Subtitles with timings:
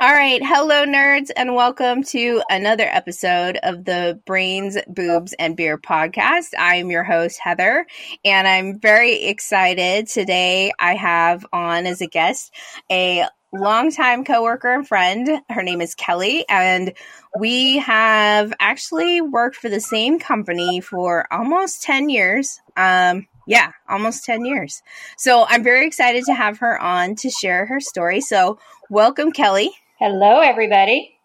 [0.00, 0.42] All right.
[0.44, 6.48] Hello, nerds, and welcome to another episode of the Brains, Boobs, and Beer podcast.
[6.58, 7.86] I'm your host, Heather,
[8.24, 10.08] and I'm very excited.
[10.08, 12.52] Today, I have on as a guest
[12.90, 15.40] a longtime coworker and friend.
[15.48, 16.92] Her name is Kelly, and
[17.38, 22.60] we have actually worked for the same company for almost 10 years.
[22.76, 24.82] Um, yeah, almost 10 years.
[25.16, 28.20] So I'm very excited to have her on to share her story.
[28.20, 28.58] So,
[28.90, 29.70] welcome, Kelly.
[30.00, 31.20] Hello, everybody.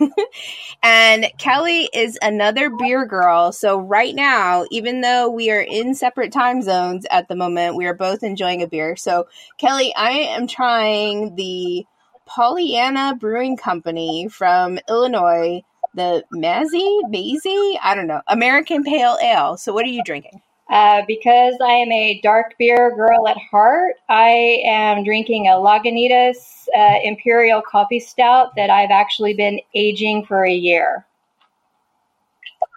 [0.82, 3.52] and Kelly is another beer girl.
[3.52, 7.84] So, right now, even though we are in separate time zones at the moment, we
[7.84, 8.96] are both enjoying a beer.
[8.96, 9.26] So,
[9.58, 11.84] Kelly, I am trying the
[12.24, 15.60] Pollyanna Brewing Company from Illinois,
[15.94, 19.58] the Mazzy, Maisie, I don't know, American Pale Ale.
[19.58, 20.40] So, what are you drinking?
[20.72, 26.66] Uh, because I am a dark beer girl at heart, I am drinking a Lagunitas
[26.74, 31.04] uh, Imperial Coffee Stout that I've actually been aging for a year.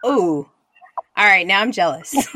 [0.05, 0.45] Ooh.
[1.15, 2.13] All right, now I'm jealous.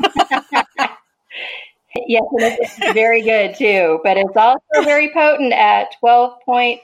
[2.06, 6.80] yes, it's very good too, but it's also very potent at 12.4%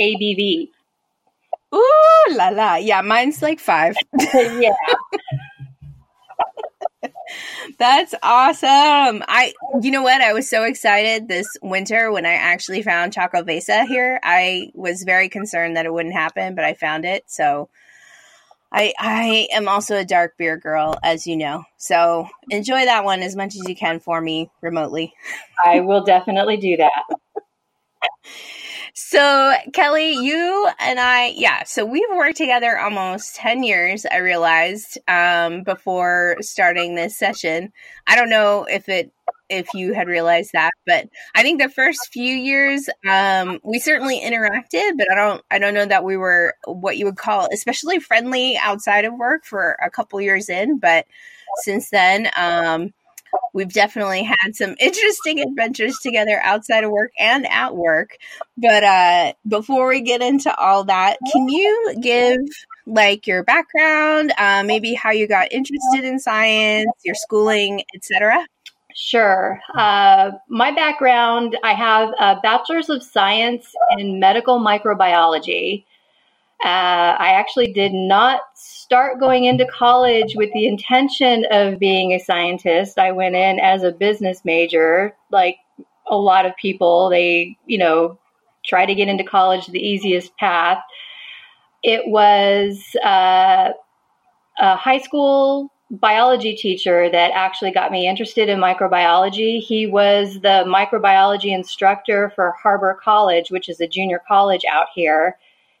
[0.00, 0.70] ABV.
[1.74, 2.76] Ooh la la.
[2.76, 3.94] Yeah, mine's like five.
[4.34, 4.72] yeah.
[7.78, 9.22] That's awesome.
[9.28, 10.20] I, you know what?
[10.20, 14.20] I was so excited this winter when I actually found Choco Vesa here.
[14.22, 17.24] I was very concerned that it wouldn't happen, but I found it.
[17.26, 17.68] So
[18.72, 21.64] I, I am also a dark beer girl, as you know.
[21.78, 25.14] So enjoy that one as much as you can for me remotely.
[25.64, 27.04] I will definitely do that.
[28.94, 34.98] So, Kelly, you and I, yeah, so we've worked together almost 10 years, I realized,
[35.08, 37.72] um, before starting this session.
[38.06, 39.12] I don't know if it
[39.50, 44.20] if you had realized that, but I think the first few years um, we certainly
[44.20, 47.98] interacted, but I don't I don't know that we were what you would call especially
[47.98, 51.06] friendly outside of work for a couple years in, but
[51.62, 52.92] since then um,
[53.52, 58.16] we've definitely had some interesting adventures together outside of work and at work.
[58.56, 62.38] But uh, before we get into all that, can you give
[62.86, 68.46] like your background, uh, maybe how you got interested in science, your schooling, etc.?
[68.94, 69.60] Sure.
[69.74, 75.84] Uh, my background I have a bachelor's of science in medical microbiology.
[76.64, 82.18] Uh, I actually did not start going into college with the intention of being a
[82.18, 82.98] scientist.
[82.98, 85.58] I went in as a business major, like
[86.10, 87.10] a lot of people.
[87.10, 88.18] They, you know,
[88.64, 90.78] try to get into college the easiest path.
[91.84, 93.70] It was uh,
[94.58, 99.60] a high school biology teacher that actually got me interested in microbiology.
[99.60, 105.38] He was the microbiology instructor for Harbor College, which is a junior college out here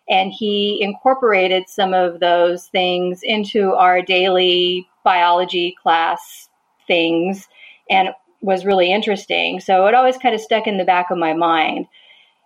[0.08, 6.48] and he incorporated some of those things into our daily biology class
[6.86, 7.48] things
[7.90, 8.10] and
[8.40, 9.60] was really interesting.
[9.60, 11.86] So it always kind of stuck in the back of my mind.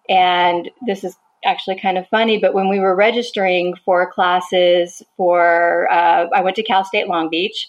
[0.08, 5.88] And this is actually kind of funny, but when we were registering for classes for,
[5.90, 7.68] uh, I went to Cal State Long Beach.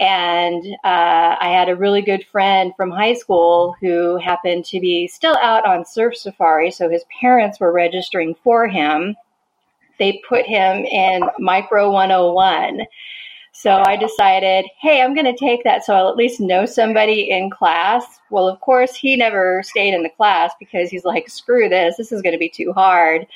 [0.00, 5.08] And uh, I had a really good friend from high school who happened to be
[5.08, 6.70] still out on surf safari.
[6.70, 9.16] So his parents were registering for him.
[9.98, 12.86] They put him in Micro 101.
[13.52, 17.28] So I decided, hey, I'm going to take that so I'll at least know somebody
[17.28, 18.04] in class.
[18.30, 22.12] Well, of course, he never stayed in the class because he's like, screw this, this
[22.12, 23.26] is going to be too hard.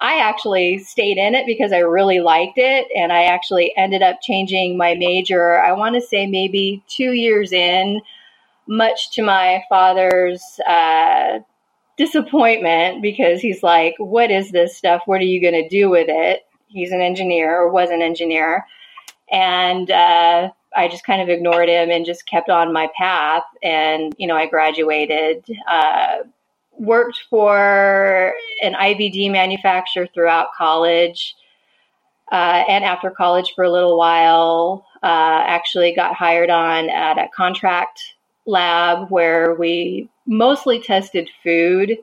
[0.00, 2.88] I actually stayed in it because I really liked it.
[2.96, 7.52] And I actually ended up changing my major, I want to say maybe two years
[7.52, 8.00] in,
[8.66, 11.40] much to my father's uh,
[11.98, 15.02] disappointment because he's like, What is this stuff?
[15.04, 16.46] What are you going to do with it?
[16.68, 18.66] He's an engineer or was an engineer.
[19.30, 23.42] And uh, I just kind of ignored him and just kept on my path.
[23.62, 25.44] And, you know, I graduated.
[25.68, 26.18] Uh,
[26.80, 28.32] worked for
[28.62, 31.36] an IVD manufacturer throughout college
[32.32, 34.86] uh, and after college for a little while.
[35.02, 38.14] Uh, actually, got hired on at a contract
[38.46, 41.96] lab where we mostly tested food.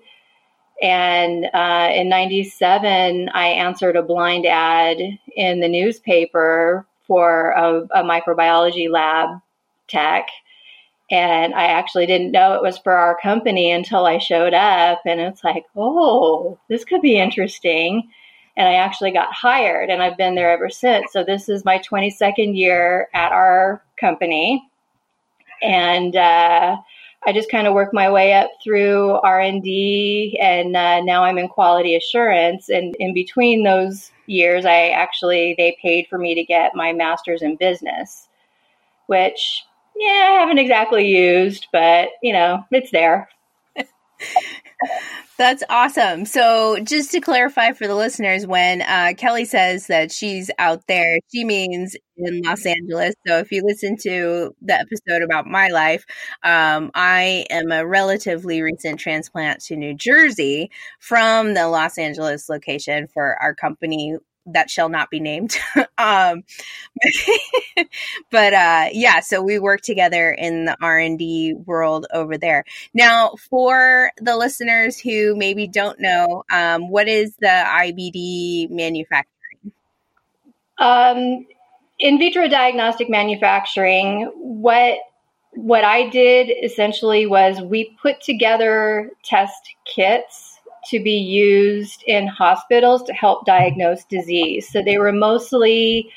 [0.81, 4.99] And uh, in 97, I answered a blind ad
[5.35, 9.41] in the newspaper for a, a microbiology lab
[9.87, 10.27] tech.
[11.09, 15.01] And I actually didn't know it was for our company until I showed up.
[15.05, 18.09] And it's like, oh, this could be interesting.
[18.57, 21.13] And I actually got hired, and I've been there ever since.
[21.13, 24.67] So this is my 22nd year at our company.
[25.61, 26.77] And uh,
[27.25, 31.23] I just kind of worked my way up through R and D, and uh, now
[31.23, 32.69] I'm in quality assurance.
[32.69, 37.41] And in between those years, I actually they paid for me to get my master's
[37.41, 38.27] in business,
[39.07, 39.63] which
[39.99, 43.29] yeah, I haven't exactly used, but you know, it's there.
[45.37, 46.25] That's awesome.
[46.25, 51.19] So, just to clarify for the listeners, when uh, Kelly says that she's out there,
[51.31, 53.13] she means in Los Angeles.
[53.27, 56.05] So, if you listen to the episode about my life,
[56.43, 63.07] um, I am a relatively recent transplant to New Jersey from the Los Angeles location
[63.07, 64.17] for our company
[64.47, 65.57] that shall not be named.
[65.97, 66.43] um,
[68.31, 72.65] but uh, yeah, so we work together in the R and D world over there.
[72.93, 79.71] Now, for the listeners who maybe don't know, um, what is the IVD manufacturing?
[80.79, 81.45] Um,
[81.99, 84.99] in vitro diagnostic manufacturing, what
[85.51, 90.46] what I did essentially was we put together test kits
[90.85, 94.69] to be used in hospitals to help diagnose disease.
[94.71, 96.11] So they were mostly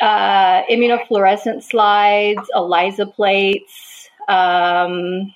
[0.00, 5.34] uh, immunofluorescent slides, ELISA plates, um,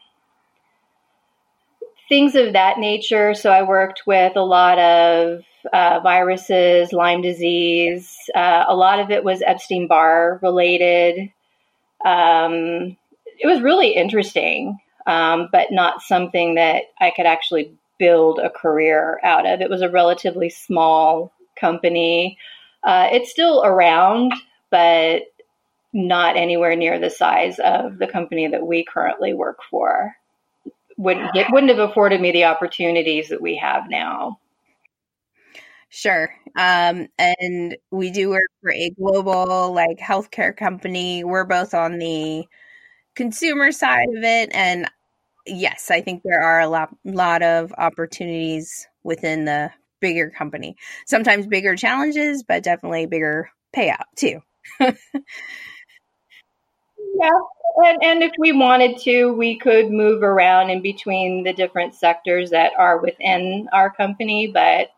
[2.09, 3.35] things of that nature.
[3.35, 5.43] So I worked with a lot of
[5.73, 8.17] uh, viruses, Lyme disease.
[8.35, 11.31] Uh, a lot of it was Epstein Barr related.
[12.05, 12.97] Um,
[13.39, 17.73] it was really interesting, um, but not something that I could actually
[18.05, 19.63] build a career out of.
[19.63, 22.37] It was a relatively small company.
[22.83, 24.35] Uh, it's still around,
[24.71, 25.23] but
[25.95, 30.15] not anywhere near the size of the company that we currently work for.
[30.99, 34.39] Wouldn't it wouldn't have afforded me the opportunities that we have now.
[35.89, 36.29] Sure.
[36.57, 41.25] Um, and we do work for a global like healthcare company.
[41.25, 42.45] We're both on the
[43.15, 44.91] consumer side of it and
[45.47, 49.71] yes, I think there are a lot, lot of opportunities within the
[50.01, 50.77] bigger company.
[51.07, 54.41] Sometimes bigger challenges, but definitely bigger payout too.
[54.81, 54.95] yeah,
[57.77, 62.51] and, and if we wanted to, we could move around in between the different sectors
[62.51, 64.47] that are within our company.
[64.47, 64.89] But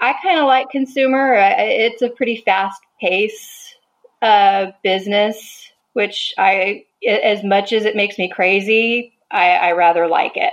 [0.00, 1.34] I kind of like consumer.
[1.38, 3.74] It's a pretty fast pace
[4.20, 10.36] uh, business, which I, as much as it makes me crazy, I, I rather like
[10.36, 10.52] it.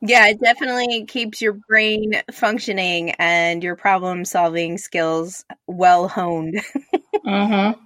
[0.00, 6.62] Yeah, it definitely keeps your brain functioning and your problem solving skills well honed.
[7.26, 7.80] mm-hmm.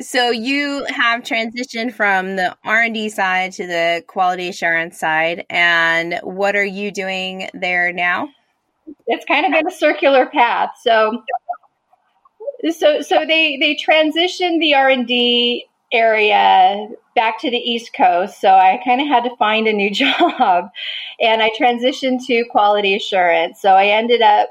[0.00, 5.46] So you have transitioned from the R and D side to the quality assurance side,
[5.48, 8.30] and what are you doing there now?
[9.06, 10.70] It's kind of been a circular path.
[10.82, 11.22] So,
[12.72, 18.40] so, so they they transitioned the R and D area back to the East Coast.
[18.40, 20.70] So I kind of had to find a new job
[21.20, 23.60] and I transitioned to quality assurance.
[23.60, 24.48] So I ended up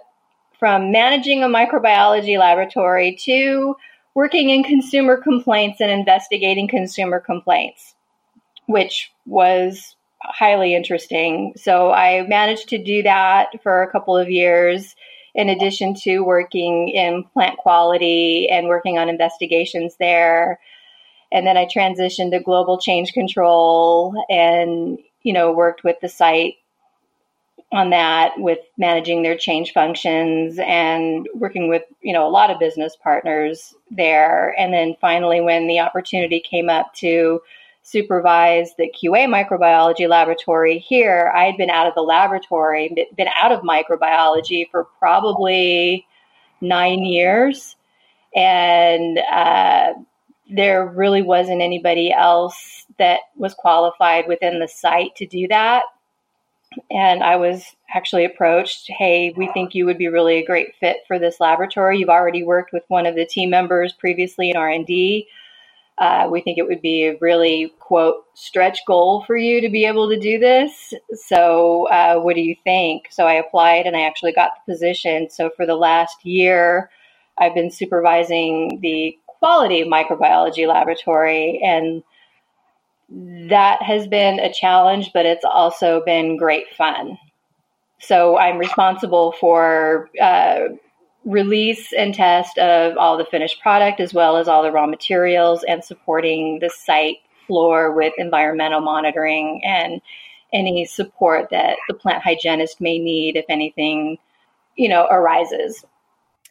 [0.59, 3.75] from managing a microbiology laboratory to
[4.15, 7.95] working in consumer complaints and investigating consumer complaints,
[8.67, 11.53] which was highly interesting.
[11.57, 14.95] So I managed to do that for a couple of years
[15.35, 20.59] in addition to working in plant quality and working on investigations there
[21.33, 26.55] and then I transitioned to global change control and you know worked with the site
[27.71, 32.59] on that with managing their change functions and working with you know a lot of
[32.59, 34.55] business partners there.
[34.59, 37.41] And then finally when the opportunity came up to
[37.81, 43.51] supervise the QA microbiology laboratory here I had been out of the laboratory been out
[43.51, 46.05] of microbiology for probably
[46.61, 47.75] 9 years.
[48.35, 49.93] And uh,
[50.49, 55.83] there really wasn't anybody else that was qualified within the site to do that.
[56.91, 60.97] And I was actually approached, hey, we think you would be really a great fit
[61.07, 61.99] for this laboratory.
[61.99, 65.27] You've already worked with one of the team members previously in R&D.
[65.99, 69.85] Uh, we think it would be a really quote stretch goal for you to be
[69.85, 70.91] able to do this.
[71.13, 73.05] So, uh, what do you think?
[73.11, 75.29] So, I applied and I actually got the position.
[75.29, 76.89] So, for the last year,
[77.37, 81.59] I've been supervising the quality microbiology laboratory.
[81.61, 82.01] And
[83.49, 87.17] that has been a challenge, but it's also been great fun.
[87.99, 90.69] So I'm responsible for uh,
[91.25, 95.65] release and test of all the finished product as well as all the raw materials
[95.65, 99.99] and supporting the site floor with environmental monitoring and
[100.53, 104.17] any support that the plant hygienist may need if anything
[104.75, 105.83] you know arises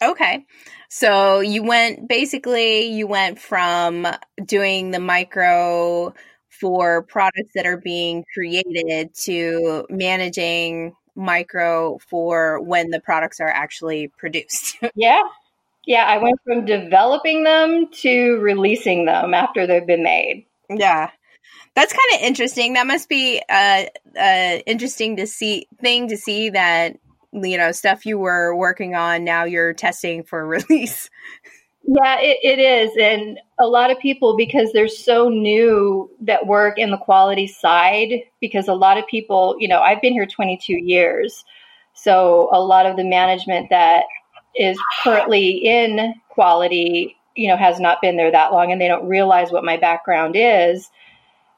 [0.03, 0.45] Okay.
[0.89, 4.07] So you went basically you went from
[4.45, 6.13] doing the micro
[6.49, 14.09] for products that are being created to managing micro for when the products are actually
[14.09, 14.77] produced.
[14.95, 15.23] yeah.
[15.85, 20.47] Yeah, I went from developing them to releasing them after they've been made.
[20.71, 21.11] Yeah.
[21.75, 22.75] That's kind of interesting.
[22.75, 26.99] That must be a, a interesting to see thing to see that
[27.33, 31.11] you know stuff you were working on now you're testing for release.
[31.85, 32.97] Yeah, it, it is.
[33.01, 38.23] And a lot of people, because they're so new that work in the quality side,
[38.41, 41.45] because a lot of people, you know, I've been here 22 years.
[41.95, 44.05] So a lot of the management that
[44.55, 49.09] is currently in quality, you know, has not been there that long and they don't
[49.09, 50.89] realize what my background is.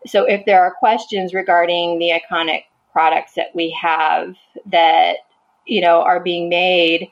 [0.07, 2.63] So if there are questions regarding the iconic
[2.93, 5.17] products that we have that,
[5.67, 7.09] you know, are being made,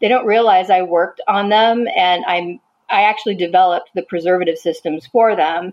[0.00, 5.06] they don't realize I worked on them and I'm I actually developed the preservative systems
[5.06, 5.72] for them.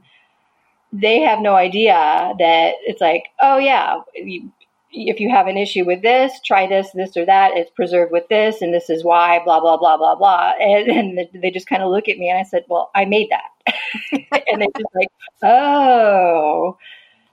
[0.93, 1.93] They have no idea
[2.39, 4.51] that it's like, oh yeah, you,
[4.91, 7.51] if you have an issue with this, try this, this or that.
[7.55, 9.39] It's preserved with this, and this is why.
[9.43, 10.53] Blah blah blah blah blah.
[10.59, 13.29] And, and they just kind of look at me, and I said, "Well, I made
[13.29, 13.75] that,"
[14.51, 15.09] and they're just like,
[15.43, 16.77] "Oh."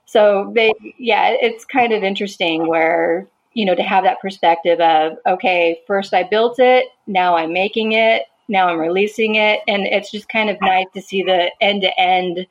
[0.07, 5.17] So they, yeah, it's kind of interesting where you know, to have that perspective of,
[5.27, 9.61] okay, first I built it, now I'm making it, now I'm releasing it.
[9.67, 12.47] And it's just kind of nice to see the end to end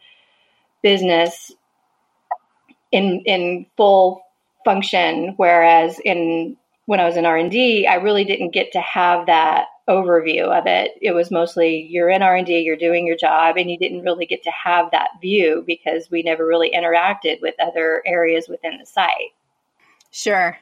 [0.82, 1.52] business
[2.92, 4.24] in, in full
[4.66, 5.36] function.
[5.38, 6.58] Whereas in,
[6.88, 10.94] when I was in R&D, I really didn't get to have that overview of it.
[11.04, 14.42] It was mostly you're in R&D, you're doing your job, and you didn't really get
[14.42, 19.36] to have that view because we never really interacted with other areas within the site.
[20.10, 20.58] Sure.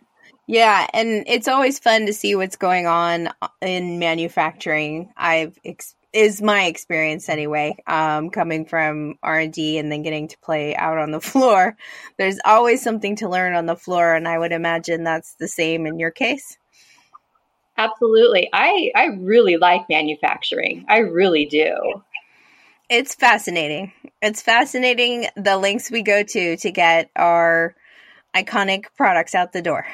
[0.47, 3.29] Yeah, and it's always fun to see what's going on
[3.61, 5.13] in manufacturing.
[5.15, 7.75] I've ex- is my experience anyway.
[7.87, 11.75] Um, coming from R and D and then getting to play out on the floor,
[12.17, 15.85] there's always something to learn on the floor, and I would imagine that's the same
[15.85, 16.57] in your case.
[17.77, 20.85] Absolutely, I I really like manufacturing.
[20.89, 22.03] I really do.
[22.89, 23.93] It's fascinating.
[24.21, 27.75] It's fascinating the lengths we go to to get our
[28.35, 29.85] iconic products out the door.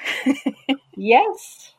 [0.95, 1.73] yes.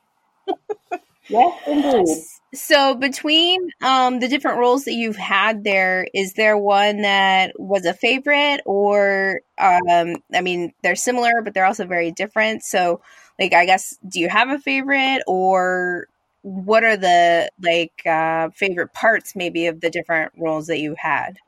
[1.29, 2.25] yes, indeed.
[2.52, 7.85] So, between um, the different roles that you've had there, is there one that was
[7.87, 12.64] a favorite, or um, I mean, they're similar, but they're also very different.
[12.64, 13.00] So,
[13.38, 16.09] like, I guess, do you have a favorite, or
[16.43, 21.38] what are the like uh, favorite parts, maybe, of the different roles that you had?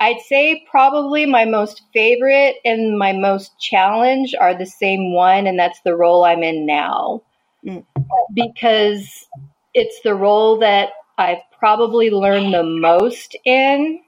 [0.00, 5.58] I'd say probably my most favorite and my most challenge are the same one, and
[5.58, 7.22] that's the role I'm in now.
[7.66, 7.84] Mm.
[8.32, 9.26] Because
[9.74, 14.00] it's the role that I've probably learned the most in,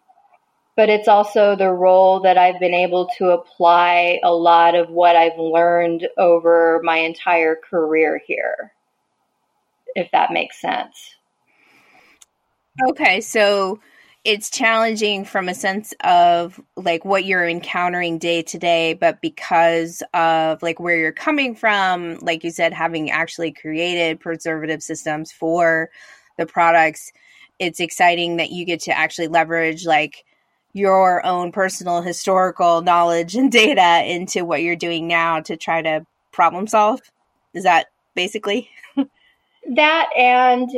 [0.77, 5.17] but it's also the role that I've been able to apply a lot of what
[5.17, 8.73] I've learned over my entire career here,
[9.97, 11.17] if that makes sense.
[12.89, 13.81] Okay, so
[14.25, 20.03] it's challenging from a sense of like what you're encountering day to day but because
[20.15, 25.89] of like where you're coming from like you said having actually created preservative systems for
[26.37, 27.13] the products
[27.59, 30.25] it's exciting that you get to actually leverage like
[30.73, 36.05] your own personal historical knowledge and data into what you're doing now to try to
[36.33, 37.01] problem solve.
[37.55, 38.71] Is that basically?
[39.75, 40.71] That and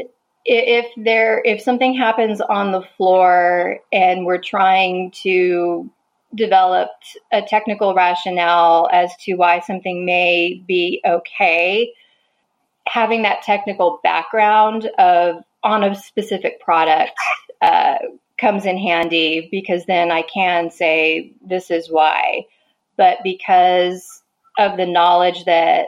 [0.45, 5.91] if there if something happens on the floor and we're trying to
[6.35, 6.89] develop
[7.33, 11.93] a technical rationale as to why something may be okay
[12.87, 17.13] having that technical background of on a specific product
[17.63, 17.97] uh,
[18.39, 22.47] comes in handy because then I can say this is why.
[22.97, 24.23] But because
[24.59, 25.87] of the knowledge that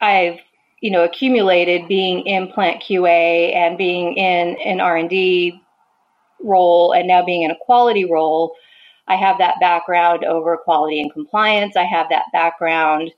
[0.00, 0.38] I've
[0.84, 5.62] you know accumulated being in plant QA and being in an R and D
[6.42, 8.54] role and now being in a quality role,
[9.08, 11.76] I have that background over quality and compliance.
[11.76, 13.12] I have that background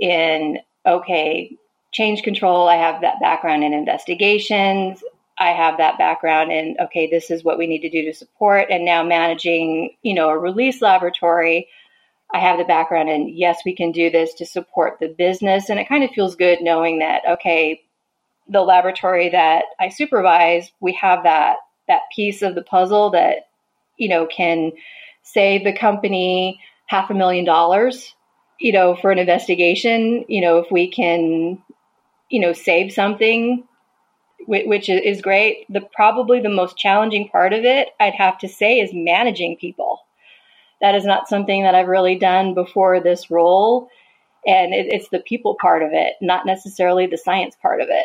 [0.00, 1.56] in okay
[1.92, 2.68] change control.
[2.68, 5.02] I have that background in investigations.
[5.38, 8.68] I have that background in okay, this is what we need to do to support,
[8.70, 11.68] and now managing you know a release laboratory.
[12.34, 15.70] I have the background and yes, we can do this to support the business.
[15.70, 17.80] And it kind of feels good knowing that, okay,
[18.48, 23.48] the laboratory that I supervise, we have that that piece of the puzzle that,
[23.98, 24.72] you know, can
[25.22, 28.14] save the company half a million dollars,
[28.58, 30.24] you know, for an investigation.
[30.26, 31.62] You know, if we can,
[32.30, 33.64] you know, save something
[34.46, 35.64] which is great.
[35.70, 40.00] The probably the most challenging part of it, I'd have to say, is managing people
[40.84, 43.88] that is not something that I've really done before this role.
[44.46, 48.04] And it, it's the people part of it, not necessarily the science part of it.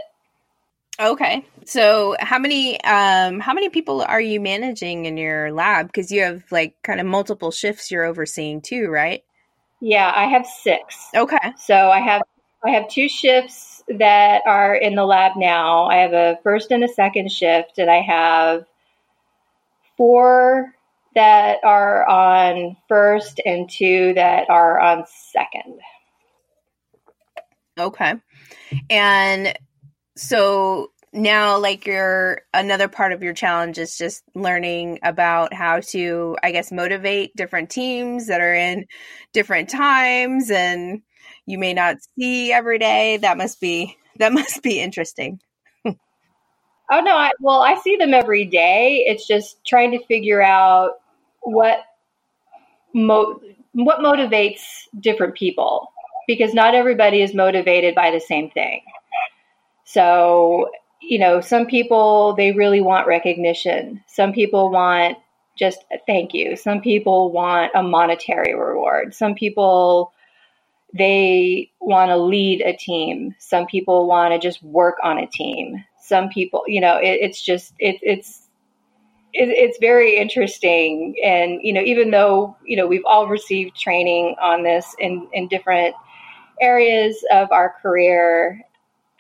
[0.98, 1.44] Okay.
[1.66, 6.22] So how many um how many people are you managing in your lab because you
[6.22, 9.26] have like kind of multiple shifts you're overseeing too, right?
[9.82, 10.82] Yeah, I have 6.
[11.14, 11.54] Okay.
[11.58, 12.22] So I have
[12.66, 15.86] I have two shifts that are in the lab now.
[15.88, 18.64] I have a first and a second shift and I have
[19.98, 20.74] four
[21.20, 25.78] that are on first and two that are on second.
[27.78, 28.14] Okay.
[28.90, 29.54] And
[30.16, 36.38] so now like your another part of your challenge is just learning about how to
[36.44, 38.86] i guess motivate different teams that are in
[39.34, 41.02] different times and
[41.48, 45.40] you may not see every day that must be that must be interesting
[45.84, 45.96] oh
[47.02, 50.92] no I, well i see them every day it's just trying to figure out
[51.42, 51.80] what
[52.94, 53.40] mo-
[53.74, 54.62] what motivates
[55.00, 55.92] different people
[56.28, 58.82] because not everybody is motivated by the same thing
[59.86, 60.70] so,
[61.02, 64.04] you know, some people, they really want recognition.
[64.08, 65.18] Some people want
[65.58, 66.56] just a thank you.
[66.56, 69.16] Some people want a monetary reward.
[69.16, 70.14] Some people,
[70.94, 73.36] they want to lead a team.
[73.40, 75.84] Some people want to just work on a team.
[76.02, 78.49] Some people, you know, it, it's just, it, it's,
[79.34, 81.16] it, it's very interesting.
[81.24, 85.48] And, you know, even though, you know, we've all received training on this in, in
[85.48, 85.96] different
[86.62, 88.62] areas of our career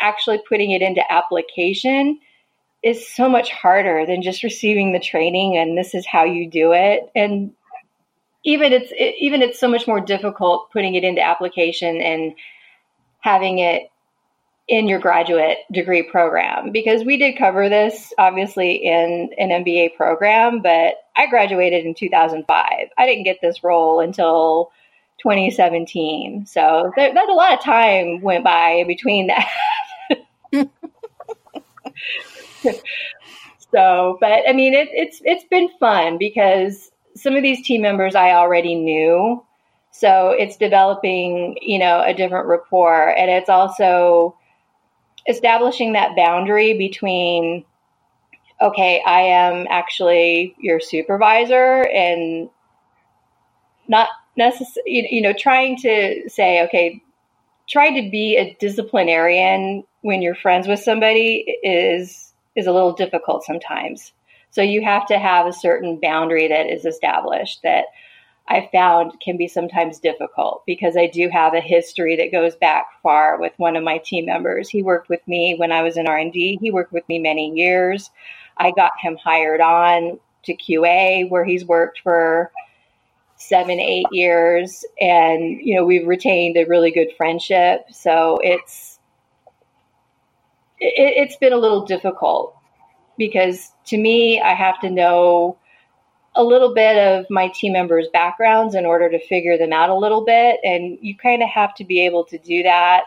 [0.02, 2.20] actually putting it into application
[2.82, 6.72] is so much harder than just receiving the training and this is how you do
[6.72, 7.52] it and
[8.46, 12.34] even it's it, even it's so much more difficult putting it into application and
[13.20, 13.92] having it
[14.70, 20.62] in your graduate degree program because we did cover this obviously in an MBA program
[20.62, 22.66] but I graduated in 2005
[22.98, 24.72] I didn't get this role until
[25.22, 29.50] 2017 so there, a lot of time went by between that.
[33.72, 38.16] So, but I mean, it, it's it's been fun because some of these team members
[38.16, 39.44] I already knew,
[39.92, 44.36] so it's developing, you know, a different rapport, and it's also
[45.30, 47.64] establishing that boundary between,
[48.60, 52.50] okay, I am actually your supervisor, and
[53.88, 57.02] not necessarily, you know, trying to say, okay,
[57.70, 63.44] try to be a disciplinarian when you're friends with somebody is is a little difficult
[63.44, 64.12] sometimes.
[64.52, 67.86] So you have to have a certain boundary that is established that
[68.50, 72.88] I found can be sometimes difficult because I do have a history that goes back
[73.04, 74.68] far with one of my team members.
[74.68, 76.58] He worked with me when I was in R&D.
[76.60, 78.10] He worked with me many years.
[78.58, 82.52] I got him hired on to QA where he's worked for
[83.36, 84.84] seven, eight years.
[85.00, 87.82] And, you know, we've retained a really good friendship.
[87.92, 89.00] So it's,
[90.80, 92.56] it, it's been a little difficult
[93.16, 95.60] because to me, I have to know
[96.36, 99.96] a little bit of my team members' backgrounds in order to figure them out a
[99.96, 100.60] little bit.
[100.64, 103.06] And you kind of have to be able to do that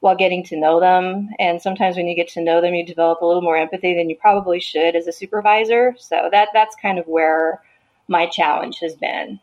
[0.00, 1.30] while getting to know them.
[1.38, 4.08] And sometimes when you get to know them, you develop a little more empathy than
[4.08, 5.94] you probably should as a supervisor.
[5.98, 7.62] So that that's kind of where
[8.06, 9.40] my challenge has been.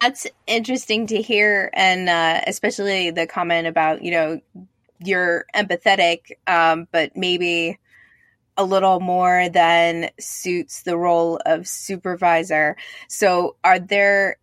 [0.00, 4.40] That's interesting to hear, and uh, especially the comment about you know
[5.00, 7.78] you're empathetic, um, but maybe
[8.56, 12.76] a little more than suits the role of supervisor.
[13.08, 14.36] So, are there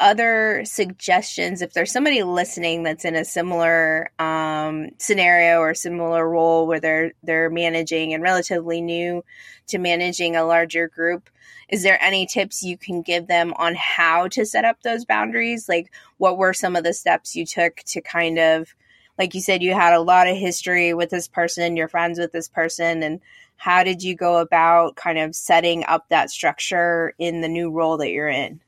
[0.00, 6.66] other suggestions if there's somebody listening that's in a similar um, scenario or similar role
[6.66, 9.24] where they're they're managing and relatively new
[9.68, 11.30] to managing a larger group
[11.68, 15.68] is there any tips you can give them on how to set up those boundaries
[15.68, 18.74] like what were some of the steps you took to kind of
[19.16, 22.32] like you said you had a lot of history with this person you're friends with
[22.32, 23.20] this person and
[23.56, 27.96] how did you go about kind of setting up that structure in the new role
[27.96, 28.60] that you're in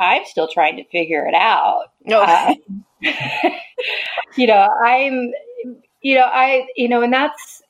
[0.00, 1.92] I'm still trying to figure it out.
[2.04, 2.22] No.
[2.22, 2.54] Uh,
[4.36, 5.32] you know, I'm,
[6.00, 7.62] you know, I, you know, and that's,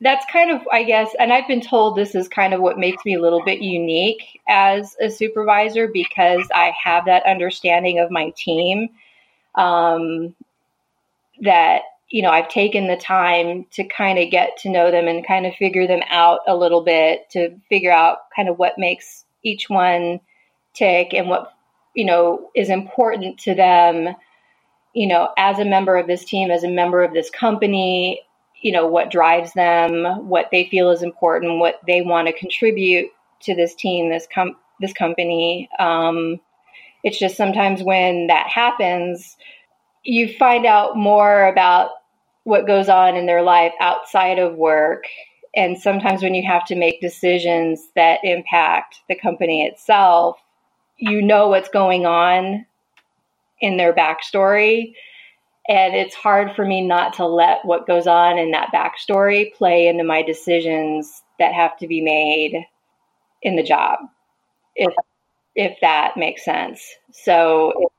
[0.00, 3.04] that's kind of, I guess, and I've been told this is kind of what makes
[3.04, 8.30] me a little bit unique as a supervisor because I have that understanding of my
[8.36, 8.90] team.
[9.54, 10.36] Um,
[11.40, 15.26] that, you know, I've taken the time to kind of get to know them and
[15.26, 19.24] kind of figure them out a little bit to figure out kind of what makes
[19.42, 20.20] each one
[20.74, 21.52] tick and what
[21.94, 24.14] you know is important to them
[24.94, 28.22] you know as a member of this team as a member of this company
[28.62, 33.08] you know what drives them what they feel is important what they want to contribute
[33.40, 35.68] to this team this com- this company.
[35.78, 36.40] Um,
[37.04, 39.36] It's just sometimes when that happens,
[40.02, 41.90] you find out more about
[42.48, 45.04] what goes on in their life outside of work.
[45.54, 50.38] And sometimes when you have to make decisions that impact the company itself,
[50.96, 52.64] you know what's going on
[53.60, 54.94] in their backstory.
[55.68, 59.86] And it's hard for me not to let what goes on in that backstory play
[59.86, 62.64] into my decisions that have to be made
[63.42, 63.98] in the job.
[64.74, 64.94] If
[65.54, 66.82] if that makes sense.
[67.12, 67.90] So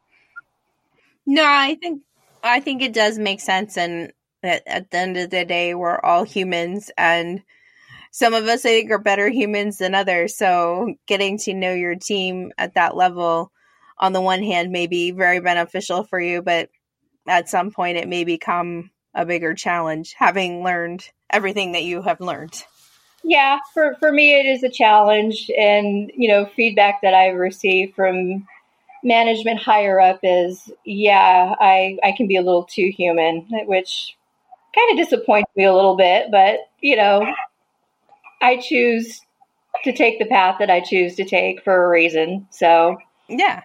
[1.28, 2.02] No, I think
[2.42, 4.12] I think it does make sense and
[4.44, 7.44] at, at the end of the day we're all humans and
[8.12, 10.36] some of us I think are better humans than others.
[10.36, 13.52] So getting to know your team at that level
[13.98, 16.70] on the one hand may be very beneficial for you, but
[17.28, 22.22] at some point it may become a bigger challenge having learned everything that you have
[22.22, 22.64] learned.
[23.24, 27.96] Yeah, for, for me it is a challenge and you know, feedback that I've received
[27.96, 28.48] from
[29.04, 34.16] management higher up is yeah, I, I can be a little too human, which
[34.76, 37.26] kind of disappoints me a little bit, but you know,
[38.42, 39.22] I choose
[39.84, 42.48] to take the path that I choose to take for a reason.
[42.52, 43.64] So yeah,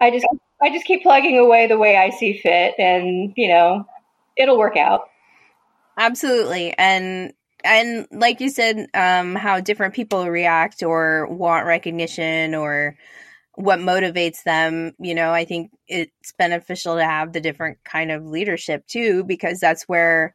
[0.00, 0.26] I just
[0.60, 3.86] I just keep plugging away the way I see fit, and you know,
[4.36, 5.08] it'll work out.
[5.96, 7.32] Absolutely, and
[7.64, 12.96] and like you said, um, how different people react or want recognition or
[13.58, 14.92] what motivates them.
[15.00, 19.58] You know, I think it's beneficial to have the different kind of leadership too, because
[19.58, 20.32] that's where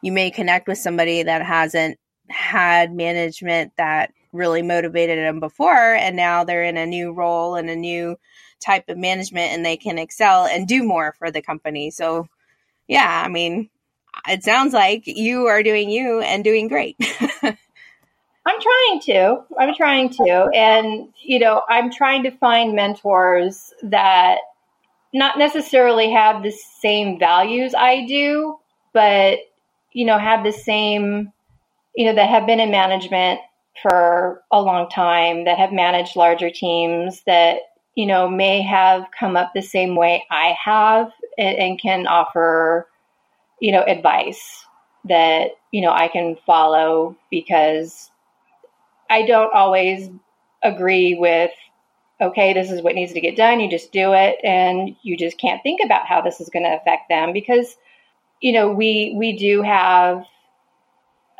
[0.00, 1.98] you may connect with somebody that hasn't
[2.30, 7.68] had management that really motivated them before and now they're in a new role and
[7.68, 8.16] a new
[8.64, 12.26] type of management and they can excel and do more for the company so
[12.88, 13.68] yeah i mean
[14.26, 16.96] it sounds like you are doing you and doing great
[18.46, 19.44] i'm trying to.
[19.58, 20.50] I'm trying to.
[20.54, 24.38] And you know i'm trying to find mentors that
[25.14, 28.58] not necessarily have the same values i do
[28.92, 29.40] but
[29.92, 31.32] you know have the same
[31.94, 33.40] you know, that have been in management
[33.82, 37.58] for a long time, that have managed larger teams, that,
[37.94, 42.88] you know, may have come up the same way I have and, and can offer,
[43.60, 44.64] you know, advice
[45.04, 48.10] that, you know, I can follow because
[49.12, 50.08] I don't always
[50.62, 51.50] agree with
[52.18, 53.58] okay, this is what needs to get done.
[53.58, 56.76] You just do it, and you just can't think about how this is going to
[56.76, 57.76] affect them because,
[58.40, 60.24] you know, we we do have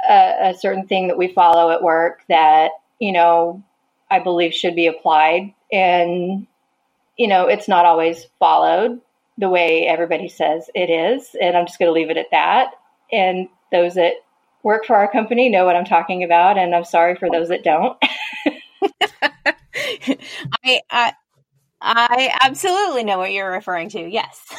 [0.09, 3.63] a, a certain thing that we follow at work that you know
[4.11, 6.47] I believe should be applied, and
[7.17, 9.01] you know it's not always followed
[9.39, 12.73] the way everybody says it is, and I'm just going to leave it at that.
[13.11, 14.17] And those that
[14.62, 17.64] work for our company know what I'm talking about, and I'm sorry for those that
[17.64, 17.96] don't.
[20.64, 21.12] I, I
[21.81, 24.01] I absolutely know what you're referring to.
[24.09, 24.53] Yes.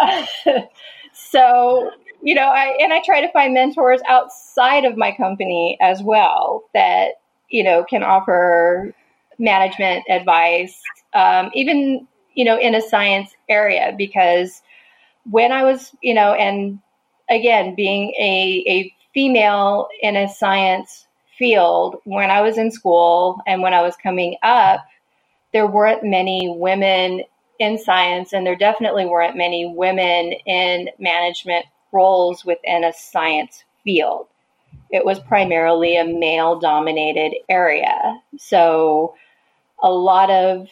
[1.12, 1.90] so
[2.22, 6.64] you know, I and I try to find mentors outside of my company as well
[6.74, 7.12] that
[7.48, 8.92] you know can offer
[9.38, 10.78] management advice,
[11.14, 14.62] um, even you know in a science area because
[15.30, 16.80] when I was you know and
[17.30, 23.62] again being a a female in a science field when I was in school and
[23.62, 24.86] when I was coming up,
[25.52, 27.24] there weren't many women
[27.58, 34.28] in science, and there definitely weren't many women in management roles within a science field.
[34.92, 38.20] It was primarily a male dominated area.
[38.38, 39.16] So
[39.82, 40.68] a lot of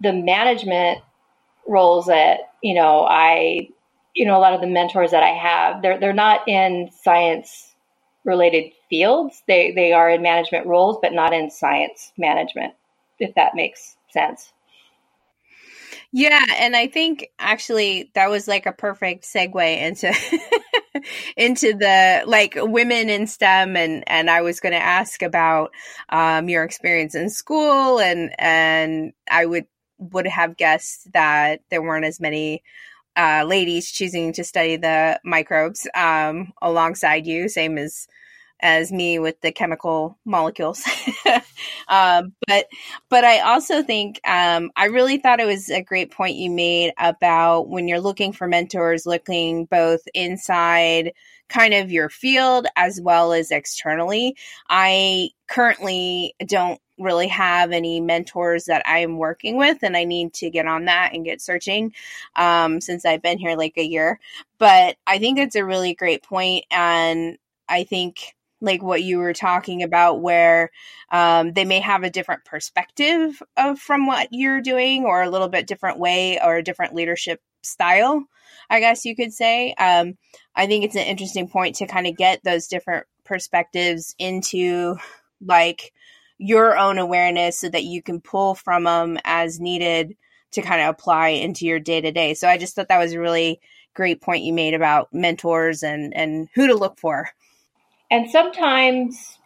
[0.00, 0.98] the management
[1.68, 3.68] roles that, you know, I,
[4.14, 7.67] you know, a lot of the mentors that I have, they're, they're not in science
[8.28, 9.42] related fields.
[9.48, 12.74] They, they are in management roles, but not in science management,
[13.18, 14.52] if that makes sense.
[16.12, 20.14] Yeah, and I think actually that was like a perfect segue into
[21.36, 25.72] into the like women in STEM and and I was going to ask about
[26.08, 29.66] um your experience in school and and I would
[29.98, 32.62] would have guessed that there weren't as many
[33.18, 38.06] uh, ladies choosing to study the microbes um, alongside you, same as
[38.60, 40.82] as me with the chemical molecules.
[41.88, 42.66] um, but
[43.08, 46.92] but I also think um, I really thought it was a great point you made
[46.98, 51.12] about when you're looking for mentors, looking both inside
[51.48, 54.36] kind of your field as well as externally.
[54.68, 60.50] I currently don't really have any mentors that I'm working with, and I need to
[60.50, 61.92] get on that and get searching
[62.36, 64.20] um, since I've been here like a year.
[64.58, 69.34] But I think it's a really great point, and I think like what you were
[69.34, 70.70] talking about, where
[71.10, 75.48] um, they may have a different perspective of from what you're doing, or a little
[75.48, 78.24] bit different way, or a different leadership style.
[78.70, 79.74] I guess you could say.
[79.74, 80.16] Um,
[80.54, 84.96] I think it's an interesting point to kind of get those different perspectives into
[85.40, 85.92] like
[86.38, 90.16] your own awareness so that you can pull from them as needed
[90.52, 92.34] to kind of apply into your day to day.
[92.34, 93.60] So I just thought that was a really
[93.94, 97.28] great point you made about mentors and and who to look for.
[98.10, 99.38] And sometimes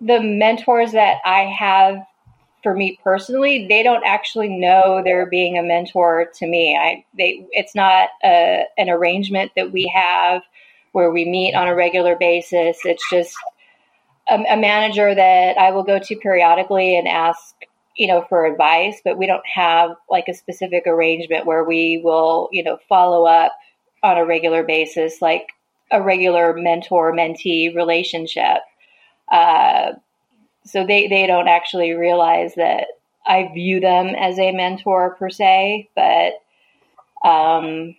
[0.00, 1.96] the mentors that I have
[2.62, 6.76] for me personally, they don't actually know they're being a mentor to me.
[6.76, 10.42] I they it's not a, an arrangement that we have
[10.92, 12.78] where we meet on a regular basis.
[12.84, 13.34] It's just
[14.28, 17.54] a, a manager that I will go to periodically and ask,
[17.96, 22.48] you know, for advice, but we don't have like a specific arrangement where we will,
[22.52, 23.52] you know, follow up
[24.02, 25.48] on a regular basis, like
[25.90, 28.58] a regular mentor mentee relationship.
[29.30, 29.92] Uh,
[30.64, 32.86] so they, they don't actually realize that
[33.26, 36.34] I view them as a mentor per se, but
[37.28, 37.94] um,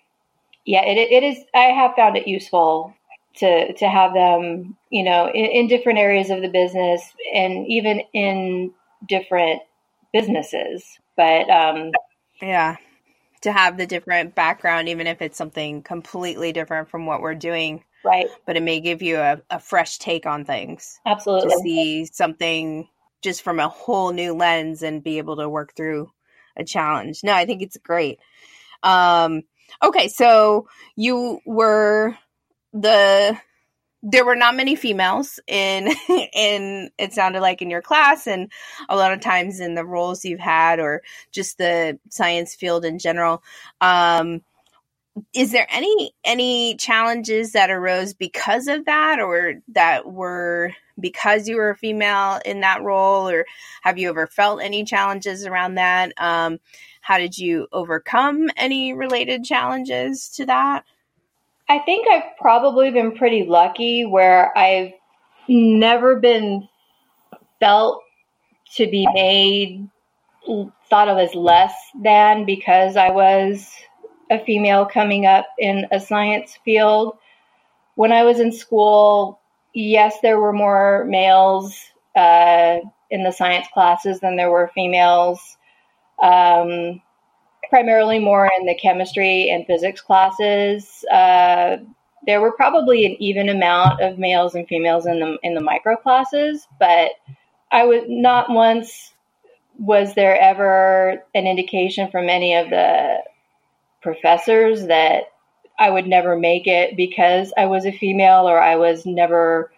[0.66, 1.44] yeah, it, it is.
[1.54, 2.94] I have found it useful
[3.38, 7.02] to to have them, you know, in, in different areas of the business
[7.34, 8.72] and even in
[9.08, 9.62] different
[10.12, 10.84] businesses.
[11.17, 11.91] But um,
[12.41, 12.78] yeah,
[13.41, 17.84] to have the different background, even if it's something completely different from what we're doing.
[18.06, 18.28] Right.
[18.46, 21.00] But it may give you a, a fresh take on things.
[21.06, 21.50] Absolutely.
[21.50, 22.88] To see something
[23.22, 26.12] just from a whole new lens and be able to work through
[26.58, 27.24] a challenge.
[27.24, 28.19] No, I think it's great.
[28.84, 29.43] Um,
[29.82, 32.17] okay, so you were
[32.74, 33.38] the
[34.04, 35.88] there were not many females in
[36.34, 38.28] in it sounded like in your class.
[38.28, 38.52] And
[38.90, 43.00] a lot of times in the roles you've had or just the science field in
[43.00, 43.42] general
[43.82, 44.42] um
[45.34, 51.56] is there any any challenges that arose because of that or that were because you
[51.58, 53.30] were a female in that role?
[53.30, 53.46] Or
[53.82, 56.12] have you ever felt any challenges around that?
[56.18, 56.60] Um
[57.02, 60.84] how did you overcome any related challenges to that
[61.69, 64.91] I think I've probably been pretty lucky where I've
[65.47, 66.67] never been
[67.60, 68.02] felt
[68.76, 69.89] to be made
[70.89, 73.69] thought of as less than because I was
[74.30, 77.17] a female coming up in a science field.
[77.95, 79.39] When I was in school,
[79.73, 81.80] yes, there were more males
[82.15, 85.39] uh, in the science classes than there were females.
[86.21, 87.02] Um,
[87.74, 91.04] primarily more in the chemistry and physics classes.
[91.12, 91.78] Uh,
[92.28, 95.96] there were probably an even amount of males and females in the in the micro
[95.96, 97.14] classes, but
[97.72, 99.12] I was not once
[99.80, 103.24] was there ever an indication from any of the
[104.04, 105.24] professors that
[105.80, 109.72] I would never make it because I was a female or I was never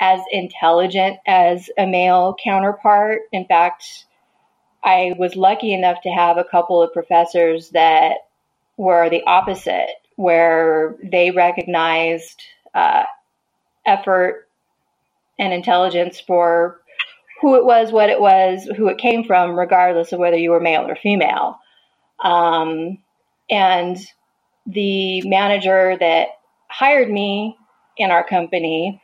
[0.00, 3.22] as intelligent as a male counterpart.
[3.32, 4.04] In fact,
[4.86, 8.18] I was lucky enough to have a couple of professors that
[8.76, 12.40] were the opposite, where they recognized
[12.72, 13.02] uh,
[13.84, 14.48] effort
[15.38, 16.80] and intelligence for
[17.40, 20.60] who it was, what it was, who it came from, regardless of whether you were
[20.60, 21.58] male or female.
[22.22, 22.98] Um,
[23.50, 23.98] and
[24.66, 26.28] the manager that
[26.68, 27.56] hired me
[27.96, 29.02] in our company,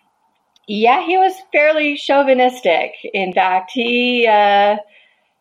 [0.67, 2.93] yeah, he was fairly chauvinistic.
[3.13, 4.77] In fact, he uh,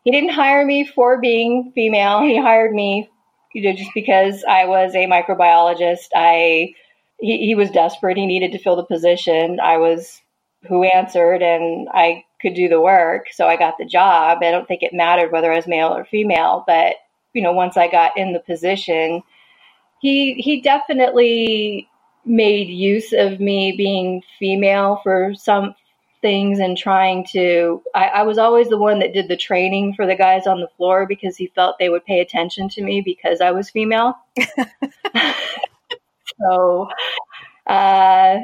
[0.04, 2.22] he didn't hire me for being female.
[2.22, 3.08] He hired me,
[3.54, 6.08] you know, just because I was a microbiologist.
[6.14, 6.74] I
[7.20, 8.16] he, he was desperate.
[8.16, 9.60] He needed to fill the position.
[9.60, 10.20] I was
[10.68, 14.38] who answered, and I could do the work, so I got the job.
[14.42, 16.96] I don't think it mattered whether I was male or female, but
[17.32, 19.22] you know, once I got in the position,
[20.00, 21.88] he he definitely
[22.24, 25.74] made use of me being female for some
[26.22, 30.06] things and trying to I, I, was always the one that did the training for
[30.06, 33.40] the guys on the floor because he felt they would pay attention to me because
[33.40, 34.14] I was female.
[36.40, 36.88] so
[37.66, 38.38] uh,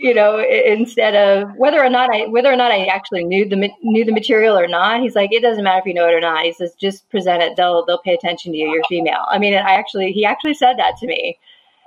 [0.00, 3.70] you know, instead of whether or not I whether or not I actually knew the
[3.82, 6.20] knew the material or not, he's like, it doesn't matter if you know it or
[6.20, 6.44] not.
[6.44, 7.56] He says, just present it.
[7.56, 8.70] They'll they'll pay attention to you.
[8.70, 9.26] You're female.
[9.28, 11.38] I mean, I actually he actually said that to me.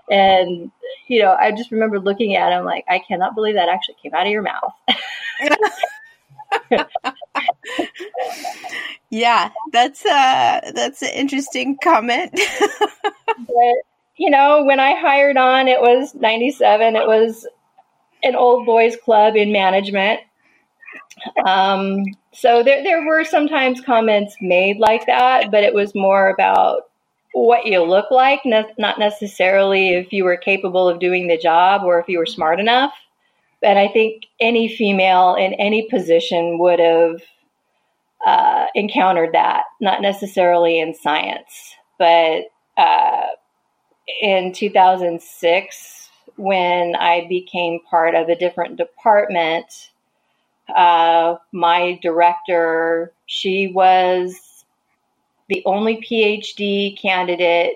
[0.10, 0.72] And,
[1.08, 4.14] you know, I just remember looking at him like, I cannot believe that actually came
[4.14, 4.74] out of your mouth.
[9.10, 12.32] yeah, that's uh that's an interesting comment.
[13.38, 13.76] but,
[14.18, 16.96] you know, when I hired on, it was 97.
[16.96, 17.48] It was
[18.24, 20.22] an old boys club in management.
[21.46, 22.04] Um,
[22.34, 26.84] so there, there were sometimes comments made like that, but it was more about
[27.34, 32.00] what you look like, not necessarily if you were capable of doing the job or
[32.00, 32.94] if you were smart enough.
[33.64, 37.22] And I think any female in any position would have
[38.26, 42.44] uh, encountered that, not necessarily in science, but
[42.78, 43.28] uh,
[44.22, 49.92] in 2006, when I became part of a different department,
[50.76, 54.66] uh, my director, she was
[55.50, 57.76] the only PhD candidate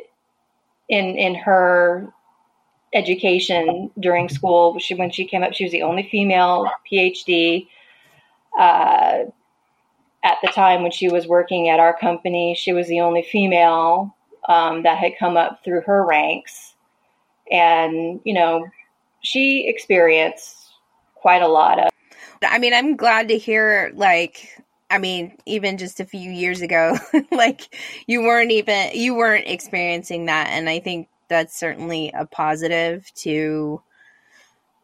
[0.89, 2.13] in in her
[2.93, 4.79] education during school.
[4.79, 7.67] She, when she came up, she was the only female PhD.
[8.57, 9.25] Uh,
[10.23, 14.15] at the time when she was working at our company, she was the only female
[14.49, 16.73] um, that had come up through her ranks.
[17.51, 18.67] And, you know,
[19.21, 20.55] she experienced
[21.15, 21.89] quite a lot of.
[22.43, 26.97] I mean, I'm glad to hear, like, I mean, even just a few years ago,
[27.31, 27.75] like
[28.07, 33.81] you weren't even you weren't experiencing that, and I think that's certainly a positive to,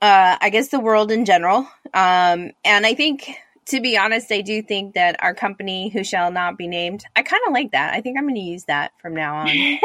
[0.01, 1.67] uh, I guess, the world in general.
[1.93, 3.29] Um, and I think,
[3.65, 7.23] to be honest, I do think that our company, who shall not be named, I
[7.23, 7.93] kind of like that.
[7.93, 9.47] I think I'm going to use that from now on.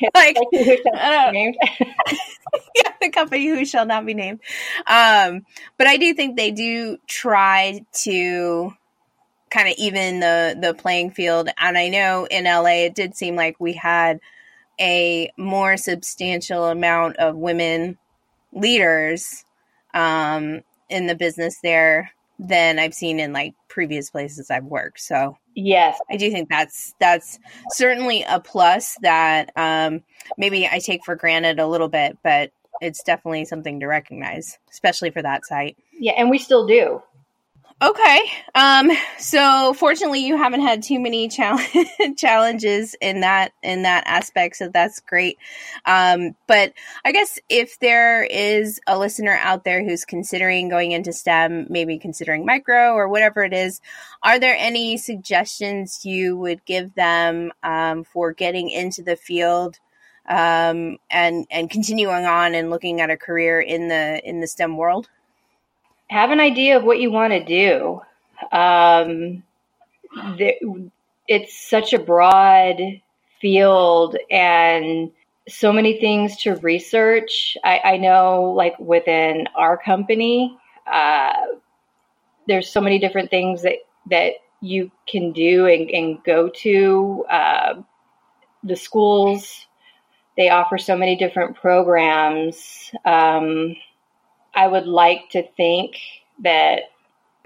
[0.14, 1.32] like, yeah,
[3.00, 4.40] the company who shall not be named.
[4.86, 5.44] Um,
[5.76, 8.72] but I do think they do try to
[9.50, 11.48] kind of even the the playing field.
[11.56, 14.20] And I know in LA, it did seem like we had
[14.80, 17.98] a more substantial amount of women
[18.52, 19.44] leaders
[19.92, 25.00] um, in the business there than I've seen in like previous places I've worked.
[25.00, 27.38] So yes, I do think that's that's
[27.70, 30.02] certainly a plus that um,
[30.36, 35.10] maybe I take for granted a little bit, but it's definitely something to recognize, especially
[35.10, 35.76] for that site.
[35.92, 37.02] Yeah, and we still do.
[37.82, 38.20] Okay.
[38.54, 44.56] Um, so fortunately you haven't had too many challenge- challenges in that in that aspect,
[44.56, 45.38] so that's great.
[45.84, 46.72] Um, but
[47.04, 51.98] I guess if there is a listener out there who's considering going into STEM, maybe
[51.98, 53.80] considering micro or whatever it is,
[54.22, 59.80] are there any suggestions you would give them um, for getting into the field?
[60.26, 64.78] Um, and and continuing on and looking at a career in the in the STEM
[64.78, 65.08] world
[66.08, 68.00] have an idea of what you want to do.
[68.52, 69.42] Um,
[70.36, 70.90] the,
[71.28, 72.76] it's such a broad
[73.40, 75.10] field and
[75.48, 77.56] so many things to research.
[77.64, 80.56] I, I know, like within our company,
[80.90, 81.32] uh,
[82.46, 83.76] there's so many different things that
[84.10, 87.24] that you can do and, and go to.
[87.30, 87.74] Uh,
[88.64, 89.66] the schools
[90.36, 92.90] they offer so many different programs.
[93.04, 93.76] Um,
[94.54, 95.96] I would like to think
[96.42, 96.82] that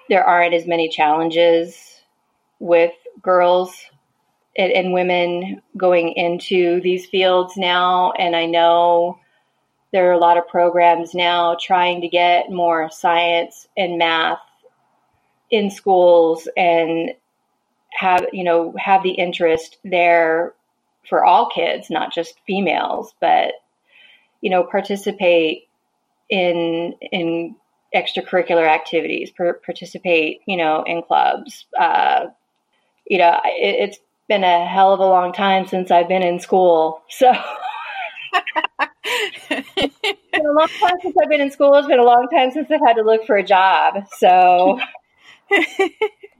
[0.09, 2.01] there aren't as many challenges
[2.59, 2.93] with
[3.23, 3.75] girls
[4.57, 8.13] and, and women going into these fields now.
[8.13, 9.19] And I know
[9.93, 14.41] there are a lot of programs now trying to get more science and math
[15.51, 17.15] in schools and
[17.91, 20.55] have you know have the interest there
[21.09, 23.55] for all kids not just females but
[24.43, 25.68] you know participate
[26.31, 27.57] in in
[27.95, 31.67] extracurricular activities, per, participate, you know, in clubs.
[31.79, 32.27] Uh,
[33.07, 36.39] you know, it, has been a hell of a long time since I've been in
[36.41, 37.33] school, so.
[39.11, 41.75] it's been a long time since I've been in school.
[41.77, 44.05] It's been a long time since I've had to look for a job.
[44.19, 44.79] So,
[45.51, 45.91] you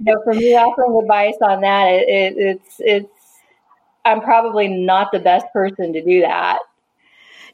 [0.01, 3.19] know, for me offering advice on that, it, it, it's it's
[4.05, 6.59] I'm probably not the best person to do that.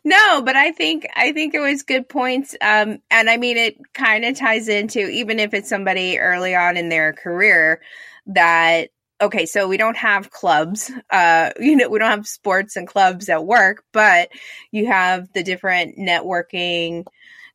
[0.05, 2.55] No, but I think I think it was good points.
[2.61, 6.77] Um, and I mean, it kind of ties into even if it's somebody early on
[6.77, 7.81] in their career
[8.27, 8.91] that
[9.21, 13.29] okay, so we don't have clubs, uh, you know, we don't have sports and clubs
[13.31, 14.29] at work, but
[14.73, 17.07] you have the different networking,